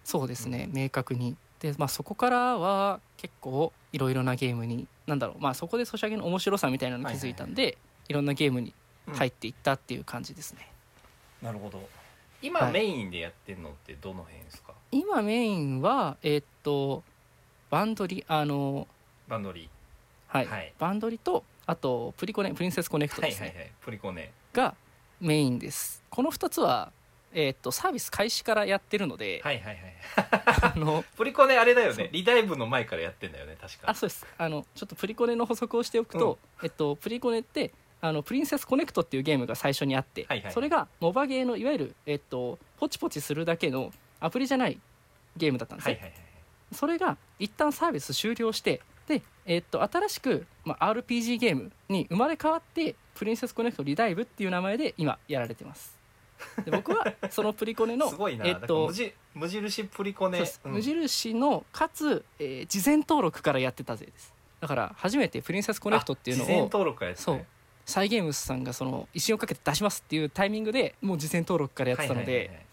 [0.05, 1.37] そうですね、明確に。
[1.61, 7.77] で、まあ、そこからは結構いろいろなゲームになんだろう、まあ、そこでソシャゲの面白さみたいなのに気づいたんで、
[8.09, 8.73] いろんなゲームに
[9.13, 10.71] 入っていったっていう感じですね、
[11.43, 11.87] なるほど。
[12.41, 12.73] 今、はい。
[12.73, 14.73] メインでやってんのってどの辺ですか？
[14.91, 17.05] 今メインはえーっと
[17.71, 18.87] バンドリあの
[19.29, 19.69] バンドリ
[20.27, 20.73] はい、はい。
[20.79, 23.73] バンドリとあとプリコネプリンセスコネクトですね、はいはいはい。
[23.81, 24.31] プリコネ。
[24.53, 24.75] が
[25.21, 26.03] メインです。
[26.09, 26.93] この2つは、
[27.33, 30.73] えーっとサービス開始からやってるので、はいはいはい。
[30.73, 32.11] あの プリコネあれだよね。
[32.13, 33.91] リダイブの前からやってんだよね確か。
[33.91, 34.27] あそうです。
[34.39, 44.79] あのちょっとプリコネの補足をしておくと、えっと、プリコネってあのプリンセスコネクトっていうゲームが最初にあって、はいはいそれがモバゲーのいわゆる、えっと、ポチポチするだけのアプリじゃない
[45.37, 46.30] ゲームだったんですよ、はいはいはい
[46.73, 55.99] それが一旦サービス終了してで、えっと、新しく、まあ、RPG ゲームに生まれ変わってプリンセスコネクトリダイブっていう名前で今やられてます。
[56.65, 58.91] で僕はそのプリコネの すごいな、えっと
[59.35, 60.45] 無印プリコネ。
[60.45, 60.73] そうん。
[60.73, 64.33] 無印のかつ、えー事前登録からやってたぜです。
[64.61, 67.47] だから初めてプリンセスコネクトっていうのあ事前を登録やってそう。
[67.87, 72.67] サイ・ゲームスさんがその威信をかけて出しますっていうタイミングでもう事前登録からやってたので、はいはいはいはい。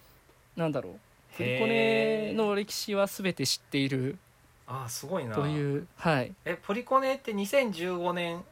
[0.58, 1.00] なんだろう
[1.38, 4.18] プリコネの歴史は全て知っている
[4.66, 5.36] あーすごいな。
[5.36, 6.34] というはい。
[6.44, 8.44] えポリコネって2015年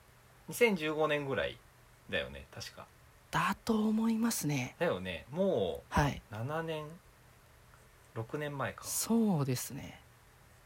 [0.49, 1.57] 2015年ぐらい
[2.09, 2.85] だよね確か。
[3.31, 4.75] だと思いますね。
[4.79, 5.25] だよね。
[5.31, 6.85] もはい、う7年
[8.15, 8.83] 6年前か。
[8.85, 9.99] そうですね。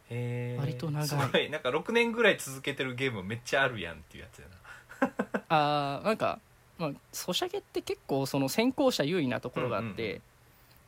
[0.10, 0.62] へー。
[0.62, 1.08] 割と長い。
[1.08, 1.50] すごい。
[1.50, 4.60] なんか6年ぐらい続けてるゲームめっちゃあるやんっていうやつやな。
[5.50, 6.40] あーなんか、
[6.78, 10.22] まあ、ソシャゲって結構その先行者優位なところがあって、うんうんうん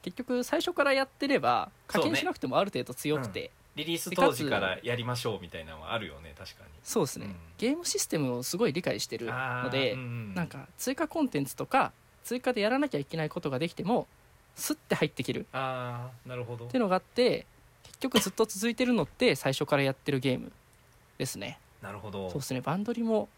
[0.02, 3.52] 結局最初からやってれば課金しなくてもある程度強くて。
[3.74, 6.70] リリース当時からやりましょうみたいなのはあるよね確かに。
[6.84, 7.36] そうですね、うん。
[7.58, 11.94] ゲームシステムをすごい理解してるので、うんなんか追加コンテンツとか
[12.26, 14.08] 追加でやらなきゃいけないことができても
[14.56, 15.46] スッて入ってきる。
[15.54, 16.66] ああなるほど。
[16.66, 17.46] っていうのがあって
[17.84, 20.52] 結局ずっと続いてるのって最初からやってるゲーム
[21.18, 21.58] ですね。
[21.82, 22.30] なるほど。
[22.30, 22.60] そうですね。
[22.60, 23.30] バンドリも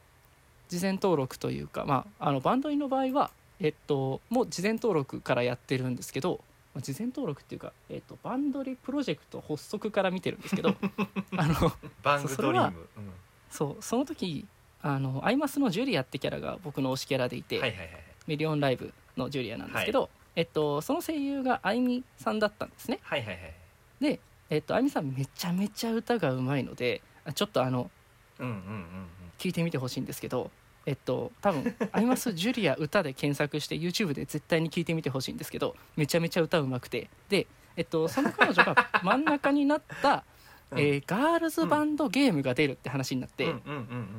[0.68, 6.40] 事前登録というか、まあ、あのバンドリの場合は、えっと、もう事前登録からやってるんですけど、
[6.74, 10.76] まあ事前登録っていうか、えっと、バンドリプロジェクト発足から見てるんですけど
[11.38, 12.88] あのバングドリーム。
[12.98, 13.12] うん。
[13.50, 14.46] そうその時
[14.82, 17.90] あのアイマスのジュリアってキャラが僕の推しキャラでいて、はいはいはい
[18.28, 23.00] ミリオンライブのジュリアなんですけど、えっと、その声優があいみさんだったんですね。
[23.04, 23.54] はいはいはい。
[24.00, 27.92] で、えっと、あいみさんめちゃめちゃ歌がうまいのであちょっとあの
[28.40, 29.08] うんうんうんうん。
[29.38, 30.52] 聞いてみてほしいんですけど
[30.86, 37.10] えっと多分「アイマスジュリア歌」で検索して YouTube で絶対に聞いてみてほしいんですけどめちゃめちゃ歌うまくて。
[37.30, 40.24] で、えっと、その彼女が 真ん中になった、
[40.72, 40.80] うん。
[40.80, 43.54] えーガールズバンドゲームが出るって話になって、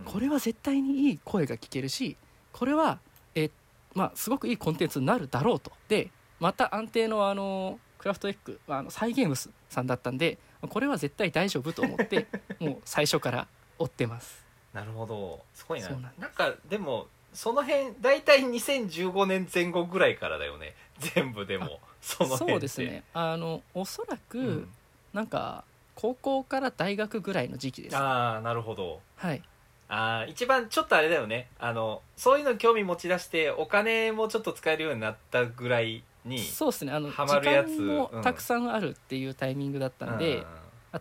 [0.04, 2.16] これは絶対にいい声が聞けるし
[2.52, 3.00] これは、
[3.34, 3.50] えー
[3.94, 5.72] まあ、すごくいいコンテンツになるだろうと。
[5.88, 12.26] でまた安定のあのクラフトエッグあのサイ・ゲームスさんだったんでこれは絶対大丈夫と思って
[12.60, 13.48] もう最初から
[13.78, 14.43] 追ってます。
[14.74, 15.40] なるほど。
[15.54, 15.86] すごいな。
[15.86, 16.20] そうなんです。
[16.20, 20.74] なんかでもその辺大体2015年前後ぐらいからだよね。
[20.98, 21.80] 全部でも。
[22.00, 23.04] その辺そうですね。
[23.14, 24.68] あのおそらく、うん。
[25.12, 27.96] なんか高校から大学ぐらいの時期です。
[27.96, 29.00] ああなるほど。
[29.16, 29.42] はい、
[29.88, 31.48] あー一番ちょっとあれだよね。
[31.58, 36.92] あのそういうの興味持ち出してお金もちょっと使えるようになったぐらいにそうですね。
[36.92, 37.68] あのハ時マるやつ。
[37.80, 38.22] 間もうん。
[38.22, 40.44] たくさんあるっていうタイミングだったんで、うん。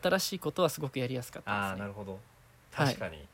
[0.01, 1.83] 新しいことはすごくやりやすかったあですね。
[1.83, 2.19] あなるほど。
[2.71, 2.87] はい。
[2.87, 3.25] 確かに、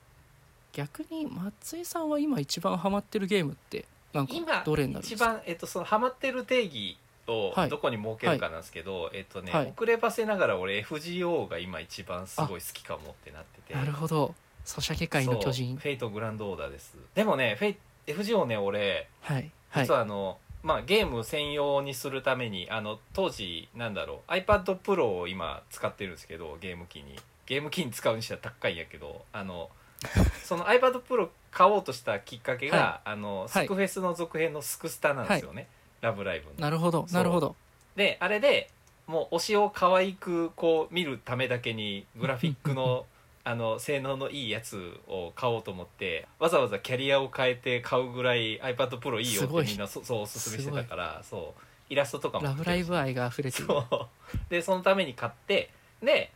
[0.74, 5.26] 逆に松井さんは今一番ハマってるゲームってなんか今どれになるんですか？
[5.26, 7.70] 一番、えっと、そのハマってる定義をはい。
[7.70, 9.74] どこに設けるかなんですけど、えっとね、はい。
[9.76, 13.74] 遅ればせながら俺 FGO が今一番すごい好きかもってなってて。
[13.76, 14.34] なるほど。
[14.66, 15.78] ソシャゲ界の巨人。
[15.78, 16.96] フェイトグランドオーダーです。
[17.14, 17.78] でもねフェイ
[18.08, 19.52] FGO ね俺はい。
[19.70, 19.84] はい。
[19.84, 27.16] 実はあの、まあ、ゲーム専用にするためにあの当時なんだろう iPad Pro を今使ってるんですけどゲーム機に。
[27.46, 29.70] ゲーム機に使うにしては高いんやけどあの
[30.44, 35.68] その iPad Pro 買おうとしたきっかけが、あのスクフェスの続編のスクスタなんですよね、
[36.02, 36.54] ラブライブの。
[36.58, 37.56] なるほどなるほど。
[37.96, 38.70] であれで
[39.08, 43.06] もう推しを可愛くこう見るためだけにグラフィックの
[43.44, 51.62] あの性能のいいやつを買おうと思ってわざわざキャリアを変えて買うぐらい iPad Pro いいよってみんなそそうおすすめしてたからそう。
[51.90, 53.66] イラストとかもラブライブ愛が溢れてる。
[53.66, 54.08] そう。
[54.50, 55.72] でそのために買って
[56.04, 56.32] で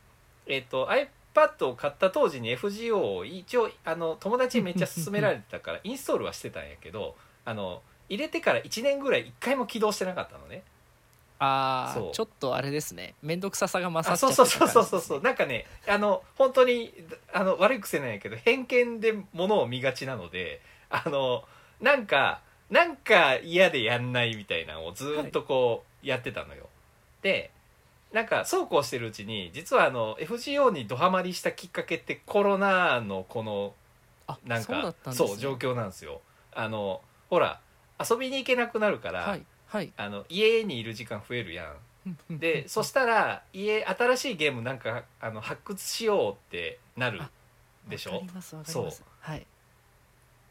[0.47, 1.08] えっ、と iPad
[1.62, 7.15] を買った当時に FGO を一応あの友達にめっちゃ勧められてたから インストールはしてたんやけど
[7.46, 10.58] あの入れてから1年ぐらい1回も起動してなかったのね。
[10.58, 10.63] そう。
[11.39, 13.15] ああちょっとあれですね。
[13.22, 16.93] 面倒くささが勝あっちゃそうそうった感じそうそうそうそうなんかねあの本当に
[17.34, 21.43] あの悪い癖なんやけど偏見で物を見がちなのであの
[21.82, 26.67] なんかなんか嫌でやんないみたいなのをずーっとこうやってたのよ、
[27.22, 27.52] で
[28.13, 33.73] なんかそうこうしてるうちに実はあの FGO にドハマりしたきっかけってコロナのこの
[34.28, 36.21] あなんかそう状況なんですよ。
[36.54, 37.60] あのほら
[37.99, 39.91] 遊びに行けなくなるから、はいはい。
[39.97, 41.73] あの家にいる時間増えるや
[42.30, 42.38] ん。
[42.38, 47.30] でそしたら家新しいゲームなんかあの発掘しようってなるあ
[47.89, 48.13] でしょ？
[48.13, 49.04] わかりますわかります。
[49.21, 49.47] はい。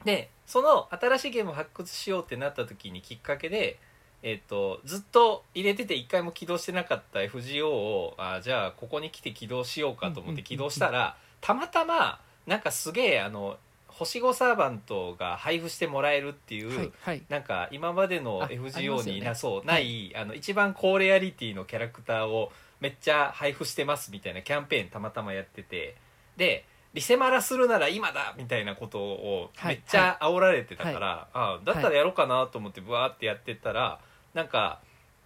[0.05, 3.79] でその新しいゲームを発掘しようってなった時にきっかけで、
[4.23, 13.57] えっとずっと入れてて一回も起動してなかった FGO をあじゃあここに来て起動しようかと思って起動したらたまたまなんかすげえあの
[13.89, 17.23] 星5サーバントが配布してもらえるっていう、はいはい。
[17.29, 25.97] なんか今までの FGO になそうない、あの一番高レアリティのキャラクターをめっちゃ配布してますみたいなキャンペーンたまたまやってて。
[26.37, 33.99] でリセマラするなら今だみたいなことをはいめっちゃ煽られてたから、あだったらやろうかなと思ってブワーってやってったら
[34.35, 34.81] なんか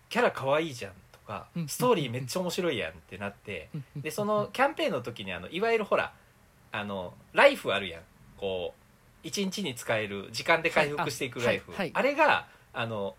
[0.08, 1.68] キャラ可愛いじゃんとかうん。
[1.68, 6.12] ストーリーめっちゃ面白いやんってなってでそのキャンペーンの時にあのいわゆるほら
[6.72, 8.02] あのライフあるやん。
[8.38, 8.74] こ
[9.24, 13.14] う1日に使える時間で回復していくライフ、はいあれがあの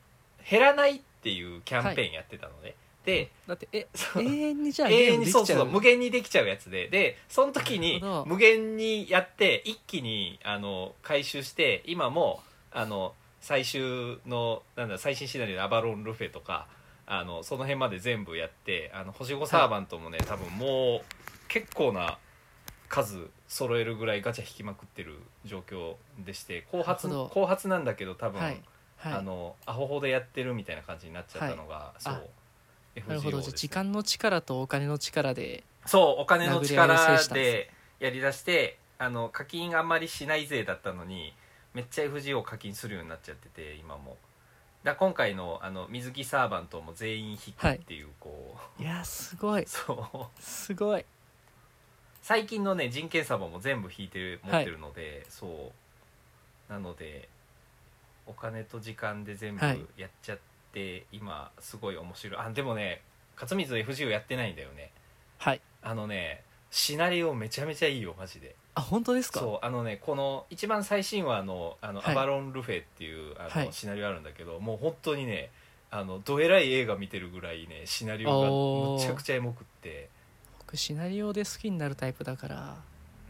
[0.49, 6.87] 減らないっていうキャンペーンやってたのね、でだってえ永遠にじゃあ永遠にそうそうう無限にできちゃうやつで。
[6.87, 13.13] でその時に無限にやって一気にあの回収して今もあの
[13.47, 16.67] 最終のなんだ最新シナリオのアバロン・ルフェとか
[17.05, 21.01] あのその辺まで全部やってあの星5サーバントもね、多分もう
[21.47, 22.17] 結構な
[22.89, 28.61] 数揃えるぐらいガチャ引きまくってる状況でして後発後発なんだけど多分、はい
[28.97, 29.13] はい。
[29.13, 33.37] あのアホほどやってるみたいな感じになっちゃったのが、そうあなるほど。
[33.37, 33.43] ね。
[33.55, 41.33] 時間の力とお金の力でそうお金の力でやりだしてあの課金あんまりしない勢だったのに
[41.73, 44.17] めっちゃ FGO 課金するようになっちゃってて今も。
[44.83, 48.81] だ今回のあの水着サーバントも全員引くっていう、こう。
[48.81, 49.65] いやすごい。
[49.67, 50.41] そう。
[50.41, 51.05] すごい。
[52.21, 55.71] 最近のね人権サバも全部引いてる持ってるので、そ
[56.69, 56.71] う。
[56.71, 57.29] なので
[58.25, 59.85] お金と時間で全部はい。
[59.97, 60.39] やっちゃっ
[60.73, 62.39] て、今すごい面白い。
[62.39, 63.01] あでもね
[63.35, 64.91] 勝水 FGO やってないんだよね。
[65.37, 65.61] はい。
[65.81, 68.55] あのねシナリオめちゃめちゃいいよマジで。
[68.75, 69.39] あ本当ですか？
[69.39, 72.13] そうあのねこの一番最新話のあの、はい。
[72.13, 73.69] アバロン・ルフェっていうあの、はい。
[73.71, 75.49] シナリオあるんだけどもう本当にね
[75.89, 78.97] あのどえらい映画見てるぐらいねシナリオおー。
[78.97, 80.09] がむちゃくちゃエモくって。
[80.59, 82.75] 僕シナリオで好きになるタイプだから。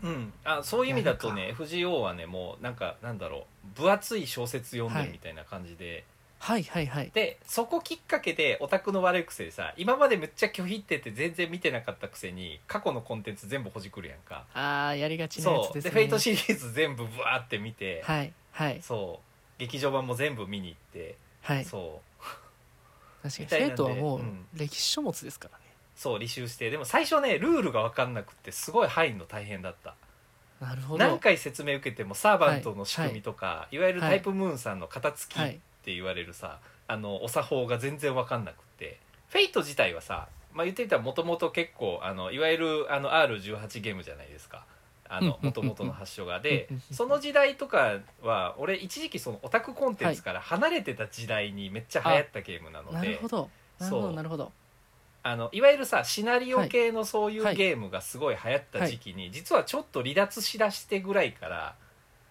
[0.03, 0.33] うん。
[0.43, 3.45] あそういう意味だとね FGO はねもうなんかなんだろ
[3.77, 6.03] う分厚い小説読んでるみたいな感じで、
[6.39, 7.11] はいはいはい。
[7.13, 14.45] でそこきっかけでオタクの悪い癖でさ今までめっちゃ拒否ってて全然見てなかったくせに過去のコンテンツ全部ほじくるやんか。
[14.53, 15.73] あーやりがちなやそう。
[15.73, 16.01] でつですね。
[16.01, 18.81] フェイトシリーズ全部ブワーって見て、はいはい。
[18.81, 19.59] そう。
[19.59, 21.65] 劇場版も全部見に行って、はい。
[21.65, 22.23] そう。
[23.23, 24.45] 確かにフみたいなんでェイトはもううん。
[24.53, 25.63] 歴史書物ですからね。
[25.95, 26.69] そう履修して。
[26.69, 29.95] でも最初ねルールが分かんなくってすごい入るの大変だった。
[30.61, 31.03] なるほど。
[31.03, 38.99] 何回説明受けてもサーバントの仕組みとか、いわゆるタイプムーンさんの型付きっはいて言われるさ、あのお作法が全然分かんなくって。
[39.29, 44.65] フェイト自体はさ、まあ、言ってみたらもともと結構あのいわゆるあの R18 ゲームじゃないですか。
[45.09, 46.41] あのうんもともとの発祥が。
[46.41, 53.49] でうんその時代とかは俺一時期そのオタクコンテンツから離れてた時代にめっちゃ流行ったゲームなので、なるほど。
[53.79, 54.51] なるほそうどなるほど。
[55.23, 57.55] あのいわゆるさシナリオ系のそういうはい。
[57.55, 61.75] ゲームがすごい流行った時期に、実はちょっと離脱しだしてぐらいから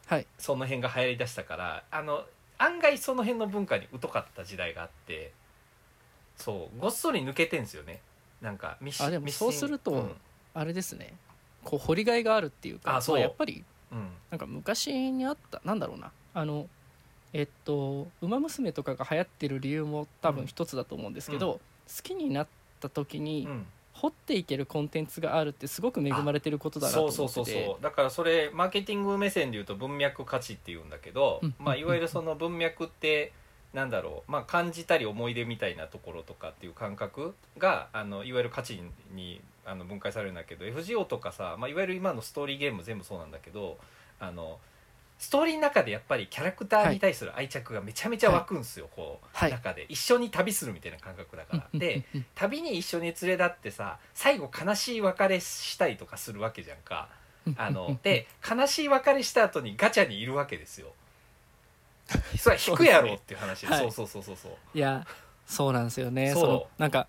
[0.06, 0.26] はい。
[0.38, 2.24] その辺が流行りだしたからあの
[2.58, 5.32] 案外その辺の文化に疎かった時代があって
[6.36, 8.00] そうごっそり抜けてんですよね。
[8.40, 10.12] なんかミッシあでもそうするとうん。
[10.54, 11.14] あれですね。
[11.64, 13.16] こう掘りがいがあるっていうかあそう。
[13.16, 14.08] まやっぱりうん。
[14.30, 16.12] なんか昔にあったなんだろうな。
[16.34, 16.68] あの
[17.32, 21.58] えっと「ウマ娘」とかが流行ってる理由も多分一つだと思うんですけど、うん。
[21.58, 21.62] 好
[22.02, 22.48] きになっ
[22.80, 23.66] た時にうん
[23.96, 27.58] 掘っていけるコンテンツがあるってすごく恵まれてることだなとそうそう思ってて。
[27.58, 31.54] そうそうだからそれマーケティング目線で言うと文脈価値っていうんだけど、うん。
[31.58, 33.32] まあ、いわゆるその文脈って
[33.72, 38.80] なんだろう、まあ、感じたり思い出みたいなところとかっていう感覚があのいわゆる価値
[39.14, 43.78] にあの分解されるんだけど FGO とかさ、まあ、いわゆる今のストーリーゲーム全部そうなんだけど
[44.20, 44.58] あの
[45.18, 49.50] ストーリーの中でやっぱりキャラクターに対する愛着がめちゃめちゃ湧くんですよ、こう、はい。
[49.50, 51.78] 中で一緒に旅するみたいな感覚だから。
[51.78, 57.08] でうんうん旅に一緒に連れ立ってさ最後悲しい別れしたりとかするわけじゃんか。
[57.46, 60.92] うんあので悲しい別れした後にガチャにいるわけですよ。
[62.38, 63.66] それは引くやろっていう話。
[63.66, 63.78] はい。
[63.80, 64.52] そうそうそうそうそう。
[64.74, 65.06] いや
[65.46, 66.32] そうなんですよね。
[66.32, 66.42] そう。
[66.42, 67.08] そのなんか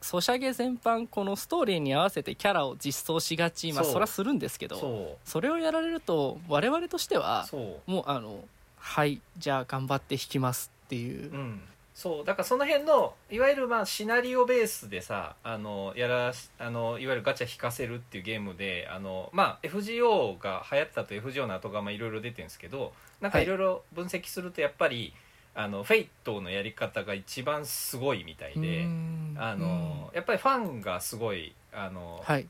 [0.00, 3.92] ソシャゲ全般このストーリーに合わせてキャラを実装しがちまあそう。
[3.94, 7.20] そりゃするんですけどそそれをやられると我々としてう。
[7.20, 7.46] は
[7.86, 8.44] もうあの
[8.78, 11.60] はいじゃあ頑張って弾きますっていう、うん。
[11.94, 12.24] そう。
[12.24, 23.44] だからその辺のいわゆるまあシナリオベースでさあのやらしあのいわゆるガチャ引かせるっていうゲームであの、まあ、FGO が流行ったと FGO の後がまあいろいろ出てるんですけどなんかはい。
[23.44, 25.12] いろいろ分析するとやっぱり、
[25.54, 28.84] あのフェイトのやり方が一番すごいみたいで。
[28.84, 29.36] うん。
[29.38, 32.46] あのやっぱりファンがすごいあの、はい。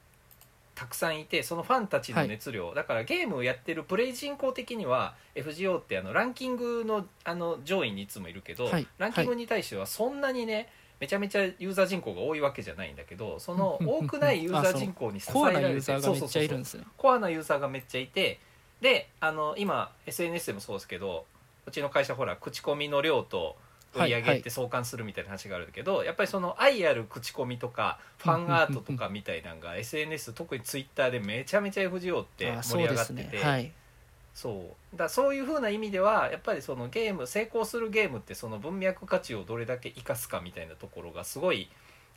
[0.75, 8.87] たくさんいてそのファンたちの熱量、だからゲームをやってるプレイ人口的には FGO ってあのランキングのあの上位にいつもいるけど、はい。
[8.99, 13.87] ランキングに対してはそんなにねめちゃめちゃユーザー人口が多いわけじゃないんだけどそのうん。
[13.87, 16.95] うんうん多くないユーザー人口に支えられてなユーザーがめっちゃいるんそうそうそうですね。
[16.97, 18.41] コアなユーザーがめっちゃいて
[18.81, 21.27] であの今 SNS でもそうですけど
[21.67, 23.57] うちの会社ほら口コミの量と
[23.95, 33.81] 売り上げって相関するみたいな話があるけど、やっぱりその愛ある口コミとかファンアートとかみたいなのが SNS 特にツイッターでめちゃめちゃ FGO ってあ盛り上がってて。
[34.33, 41.69] そうだそういうふうな意味ではやっぱりそのゲーム成功するゲームってその文脈価値をどれだけ生かすかみたいなところがすごい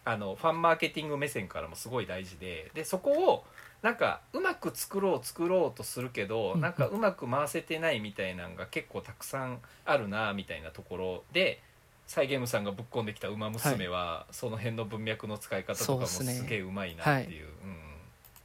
[0.06, 3.45] あのファンマーケティング目線からもすごい大事ででそこを
[3.84, 6.62] なんかうまく作ろう作ろうとするけど、うん。
[6.62, 11.62] なんかうまく回せてないみたいなのが結構たくさんあるなみたいなところで
[12.08, 17.47] サイゲームさんがぶっ込んできた「ウマ娘は」その辺の文脈の使い方とかもすげえうまいなっていう。
[17.47, 17.78] うん。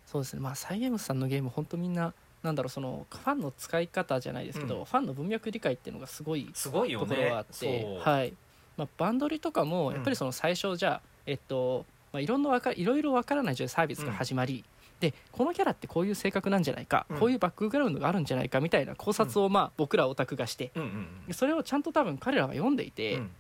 [0.07, 0.41] そうですね。
[0.41, 4.85] まあサイ・ゲームスさんのゲーム本当みんななんだろうそのファンの使い方じゃないですけど、うん。
[4.87, 8.01] ファンの文脈理解っていうのがすごいすごいよところねがあって、そう。
[8.01, 8.35] はい。
[8.77, 14.65] まあ、バンドリとかもうんやっぱりその最初じゃあ、えっと、まあ、いろんなわかいろいろわからない状態でサービスが始まり、
[14.99, 17.19] でこのキャラってこういう性格なんじゃないか、うん。
[17.19, 23.31] こういうバックグラウンドがあるんじゃないかみたいな考察をまあ僕らオタクがしてうんうんでそれをちゃんと多分彼らは読んでいて、うん。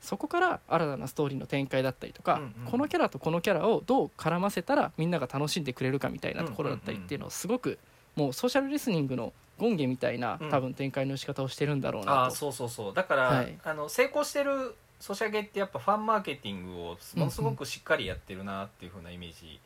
[0.00, 7.78] そこから新たなストーリーの展開だったりとか、うんうんこのキャラとこのキャラをどう絡ませたらみんなが楽しんでくれるかみたいなところだったりっていうのをすごく
[8.14, 10.50] もうソーシャルリスニングの権限みたいなうん。
[10.50, 12.24] 多分展開の仕方をしてるんだろうあなと。
[12.26, 12.94] あそうそうそう。
[12.94, 13.58] だから、はい。
[13.64, 19.60] あの成功してるソシャゲってやっぱファンマーケティングをものすごくしっかりやってるなっていう風なイメージ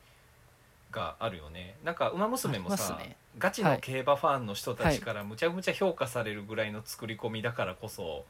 [0.90, 1.76] があるよね。
[1.84, 3.16] なんか「ウマ娘」もさ、ね。
[3.38, 8.24] ガチの競馬ファンの人たちからむちゃむちゃ評価されるぐらいの作り込みだからこそ。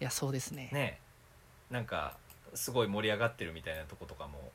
[0.00, 0.64] いやそうですね。
[0.64, 1.00] やっね。
[1.70, 2.16] なんか
[2.54, 4.52] すごい盛り上がってるみたいなとことかも。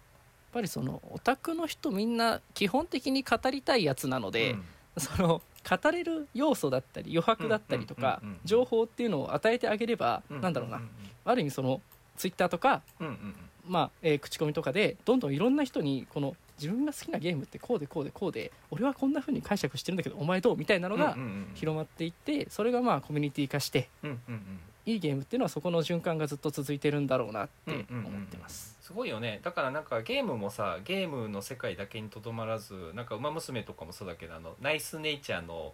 [0.52, 4.66] ぱりそのオタクの人みんな基本的に語りたいやつなので、うん。
[4.98, 10.90] その語れる要素だったり余白だったりとかうんうんうんうん情報っていうのを与えてあげれば、なんだろうな、ん
[11.26, 11.82] ある意味その
[12.18, 13.36] ツイッターとかうんうんうん。
[13.68, 20.58] まあえー口コミとかでどんどんいろんな人にこの自分が好きなゲームってこうでこうでこうで俺はこんな風に解釈してるんだけどお前どう？
[20.58, 24.60] みたいなのがうんうんうん広まっていってそれがまあコミュニティ化してうんうんうん。
[24.88, 28.06] いいゲームっていうのはそこの循環がずっと続いてるんだろうなってうんうんうんうん。
[28.16, 28.76] 思ってます。
[28.82, 29.40] すごいよね。
[29.44, 35.74] だからなんかゲームもさゲームの世界だけにとどまらずなんか「ウマ娘」とかもそうだけどあのナイスネイチャーの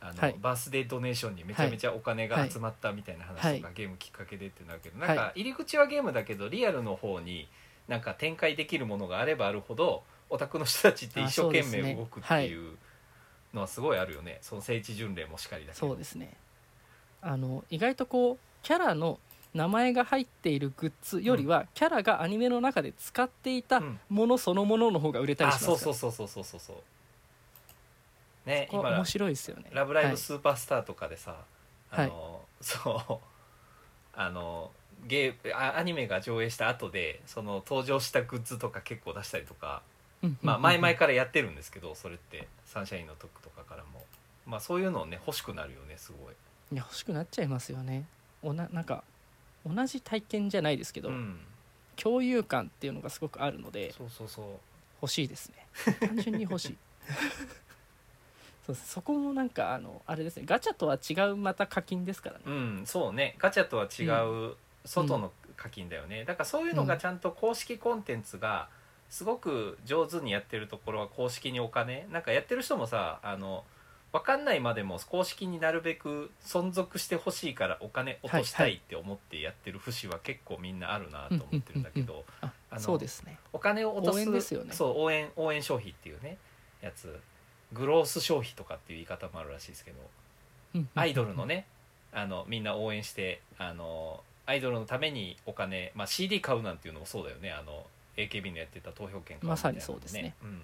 [0.00, 0.36] あの、はい。
[0.40, 3.74] バースデードネーションにめちゃめちゃお金が集まったみたいな話とか、はい。
[3.74, 5.08] ゲームきっかけでってなるけど、はい。
[5.08, 7.48] なんか入り口はゲームだけどリアルの方に
[7.88, 12.76] なんか展開できるものがあればあるほどオタクの人たちって一生懸あそうですね命動くっていう
[13.54, 14.38] のはすごいあるよね。
[14.42, 15.88] その聖地巡礼もしかりだけど。
[15.88, 16.34] そうですね。
[17.20, 19.18] あの意外とこうキャラの
[19.54, 24.00] 名前が入っているグッズよりは、キャラがアニメの中で使っていたうん。
[24.08, 25.78] ものそのものの方が売れたりあしますから。
[25.78, 26.76] そうそうそうそうそうそうそう
[28.48, 31.36] ね今面白いですよね「ラブライはいブスーパースター」とかでさ、
[31.90, 34.72] あのそうあの
[35.06, 39.82] ゲーあアニメが上映した後でその登場したグッズとか結構出したりとか、
[40.22, 44.02] うんまあ、前々からやってるんですけどそれってサンシャインの時とかからも、
[44.46, 46.34] まあ、そういうのをね欲しくなるよねすごい。
[46.70, 48.06] いや欲しくなっちゃいますよね。
[48.42, 49.04] おななんか
[49.64, 51.38] 同じ体験じゃないですけど、うん、
[51.96, 54.46] 共有感っていうのがすごくあるのでそうそうそう。
[55.00, 55.66] 欲しいですね。
[56.00, 56.76] 単純に欲しい
[58.68, 60.42] そうそこもなんかあのあれですね。
[60.46, 62.42] ガチャとは違うまた課金ですからね。
[62.46, 63.34] うんそうね。
[63.38, 64.04] ガチャとは違
[64.50, 68.68] う外の課金だよね、だからそういうのがちゃんと公式コンテンツが
[69.10, 72.06] すごく上手にやってるところは公式にお金。
[72.12, 73.64] なんかやってる人もさあの
[74.12, 82.24] 分かんないまでも公式になるべく存続してほしいからお金落としたいって思ってやってる節は結構みんなあるなと思ってるんだけど。
[82.40, 83.38] ああのそうですね。
[83.52, 84.74] お金を落とす応援ですよね。
[84.74, 86.38] そう応援応援消費っていうね
[86.80, 87.18] やつ
[87.72, 91.66] グロース消費とかっていう言い方もあるらしいですけどアイドルのね
[92.12, 97.52] あのみんな応援してあのアイドルのためにお金、まあ、CD 買うなんていうのもそうだよね。
[97.52, 97.84] あの
[98.16, 100.34] AKB のやってた投票権買うみたいなのまさにそうですね。
[100.42, 100.60] うん、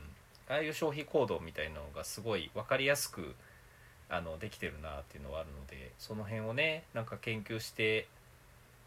[0.48, 3.34] ああいう消費行動みたいなのがすごい分かりやすく
[4.08, 8.06] あのできてるなっていうのはあるのでその辺をねなんか研究して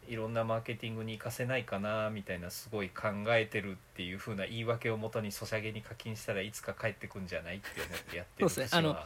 [0.08, 8.68] いろんなマーケティングに活かせないかなみたいなすごい考えてるっていうふうな言い訳をもとにソシャゲに課金したらいつか帰ってくんじゃないって思ってやってるそすね。
[8.72, 8.96] あの、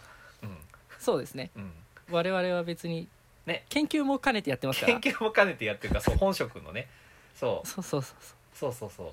[0.42, 0.56] うん、
[0.98, 1.72] そうですね、うん、
[2.10, 3.08] 我々は別に、
[3.46, 5.00] ね、研究も兼ねてやってますから。
[5.00, 6.88] 研究も兼ねてやってるからそう本職のね。
[7.34, 7.68] そう。
[7.68, 8.16] そうそうそう
[8.54, 8.72] そう。
[8.72, 9.10] そうそう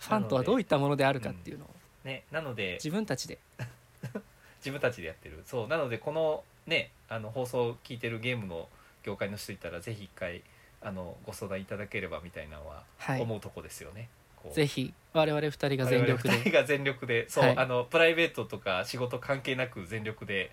[0.00, 1.68] ファンとはどういったものであるかっていうのを、
[2.04, 3.38] うん、ねなので自分たちで。
[4.58, 5.42] 自分たちでやってる。
[5.46, 8.68] そうなのでこのねあの放送を聞いてるゲームの
[9.02, 10.42] 業界の人いたらぜひ一回
[10.84, 13.20] あのご相談いただければみたいなのははい。
[13.20, 14.54] 思うとこですよね、こう。
[14.54, 17.28] ぜひ我々二人が全力我々二人でが全力で。
[17.28, 17.56] そう、はい。
[17.56, 20.50] あのプライベートとか仕事関係なく全力で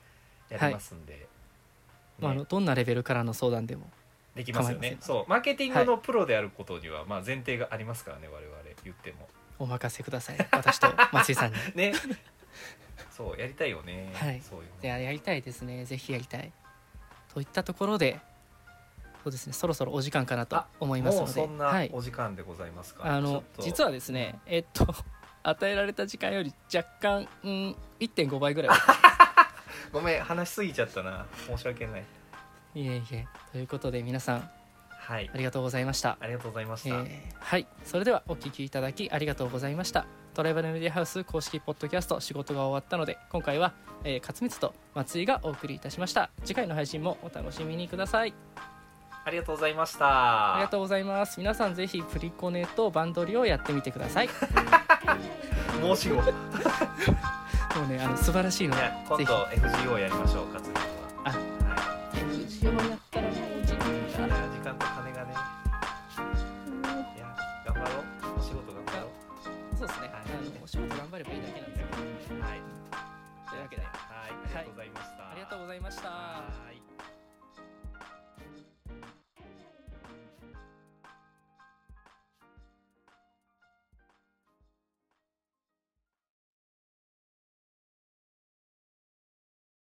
[0.50, 1.28] やりますんで、
[2.20, 2.40] まああね。
[2.40, 3.90] のどんなレベルからの相談でも
[4.36, 4.98] できますよね。
[5.02, 9.28] そうマーケティングのプロであることには、まあ、前提がありますからね我々言っても。
[9.58, 10.38] お任せください。
[10.52, 11.58] 私と松井さんに。
[11.76, 11.94] ね。
[13.12, 14.42] そうやりたいよね、はい。
[14.42, 15.84] そういうややりたいですね。
[15.84, 16.52] ぜひやりたい。
[17.34, 18.20] といったところで
[19.24, 19.54] そうですね。
[19.54, 21.64] そろそろお時間かなと思いますので。
[21.64, 21.90] はい。
[21.94, 24.88] お時間でございますか、はい、あの実はですねえっと
[25.44, 28.78] 与えられた時間より若干うん1.5倍ぐらい。
[29.92, 31.26] ごめん話しすぎちゃったな。
[31.48, 32.04] 申し訳ない。
[32.76, 33.28] いえいえ。
[33.52, 34.52] ということで皆さん
[35.10, 36.18] はい、ありがとうございました。
[36.20, 36.96] ありがとうございました。
[36.98, 40.06] えー、はい、それではお聞きいただきありがとうございました。
[40.36, 46.30] トライバルメディアハウス公式ポッドキャスト仕事が終わったので、今回は、えー、勝光と松井がお送りいたしました。
[46.46, 48.36] 次回の配信もお楽しみにください。
[49.26, 50.56] ありがとうございました。
[50.56, 51.40] ありがとうございます。
[51.40, 54.30] 皆さんぜひプリコネとバンドリをやってみてください。
[55.82, 56.16] 申し子。
[57.80, 60.60] もうねあの素晴らしいの、ね、今度 FGO やりましょうか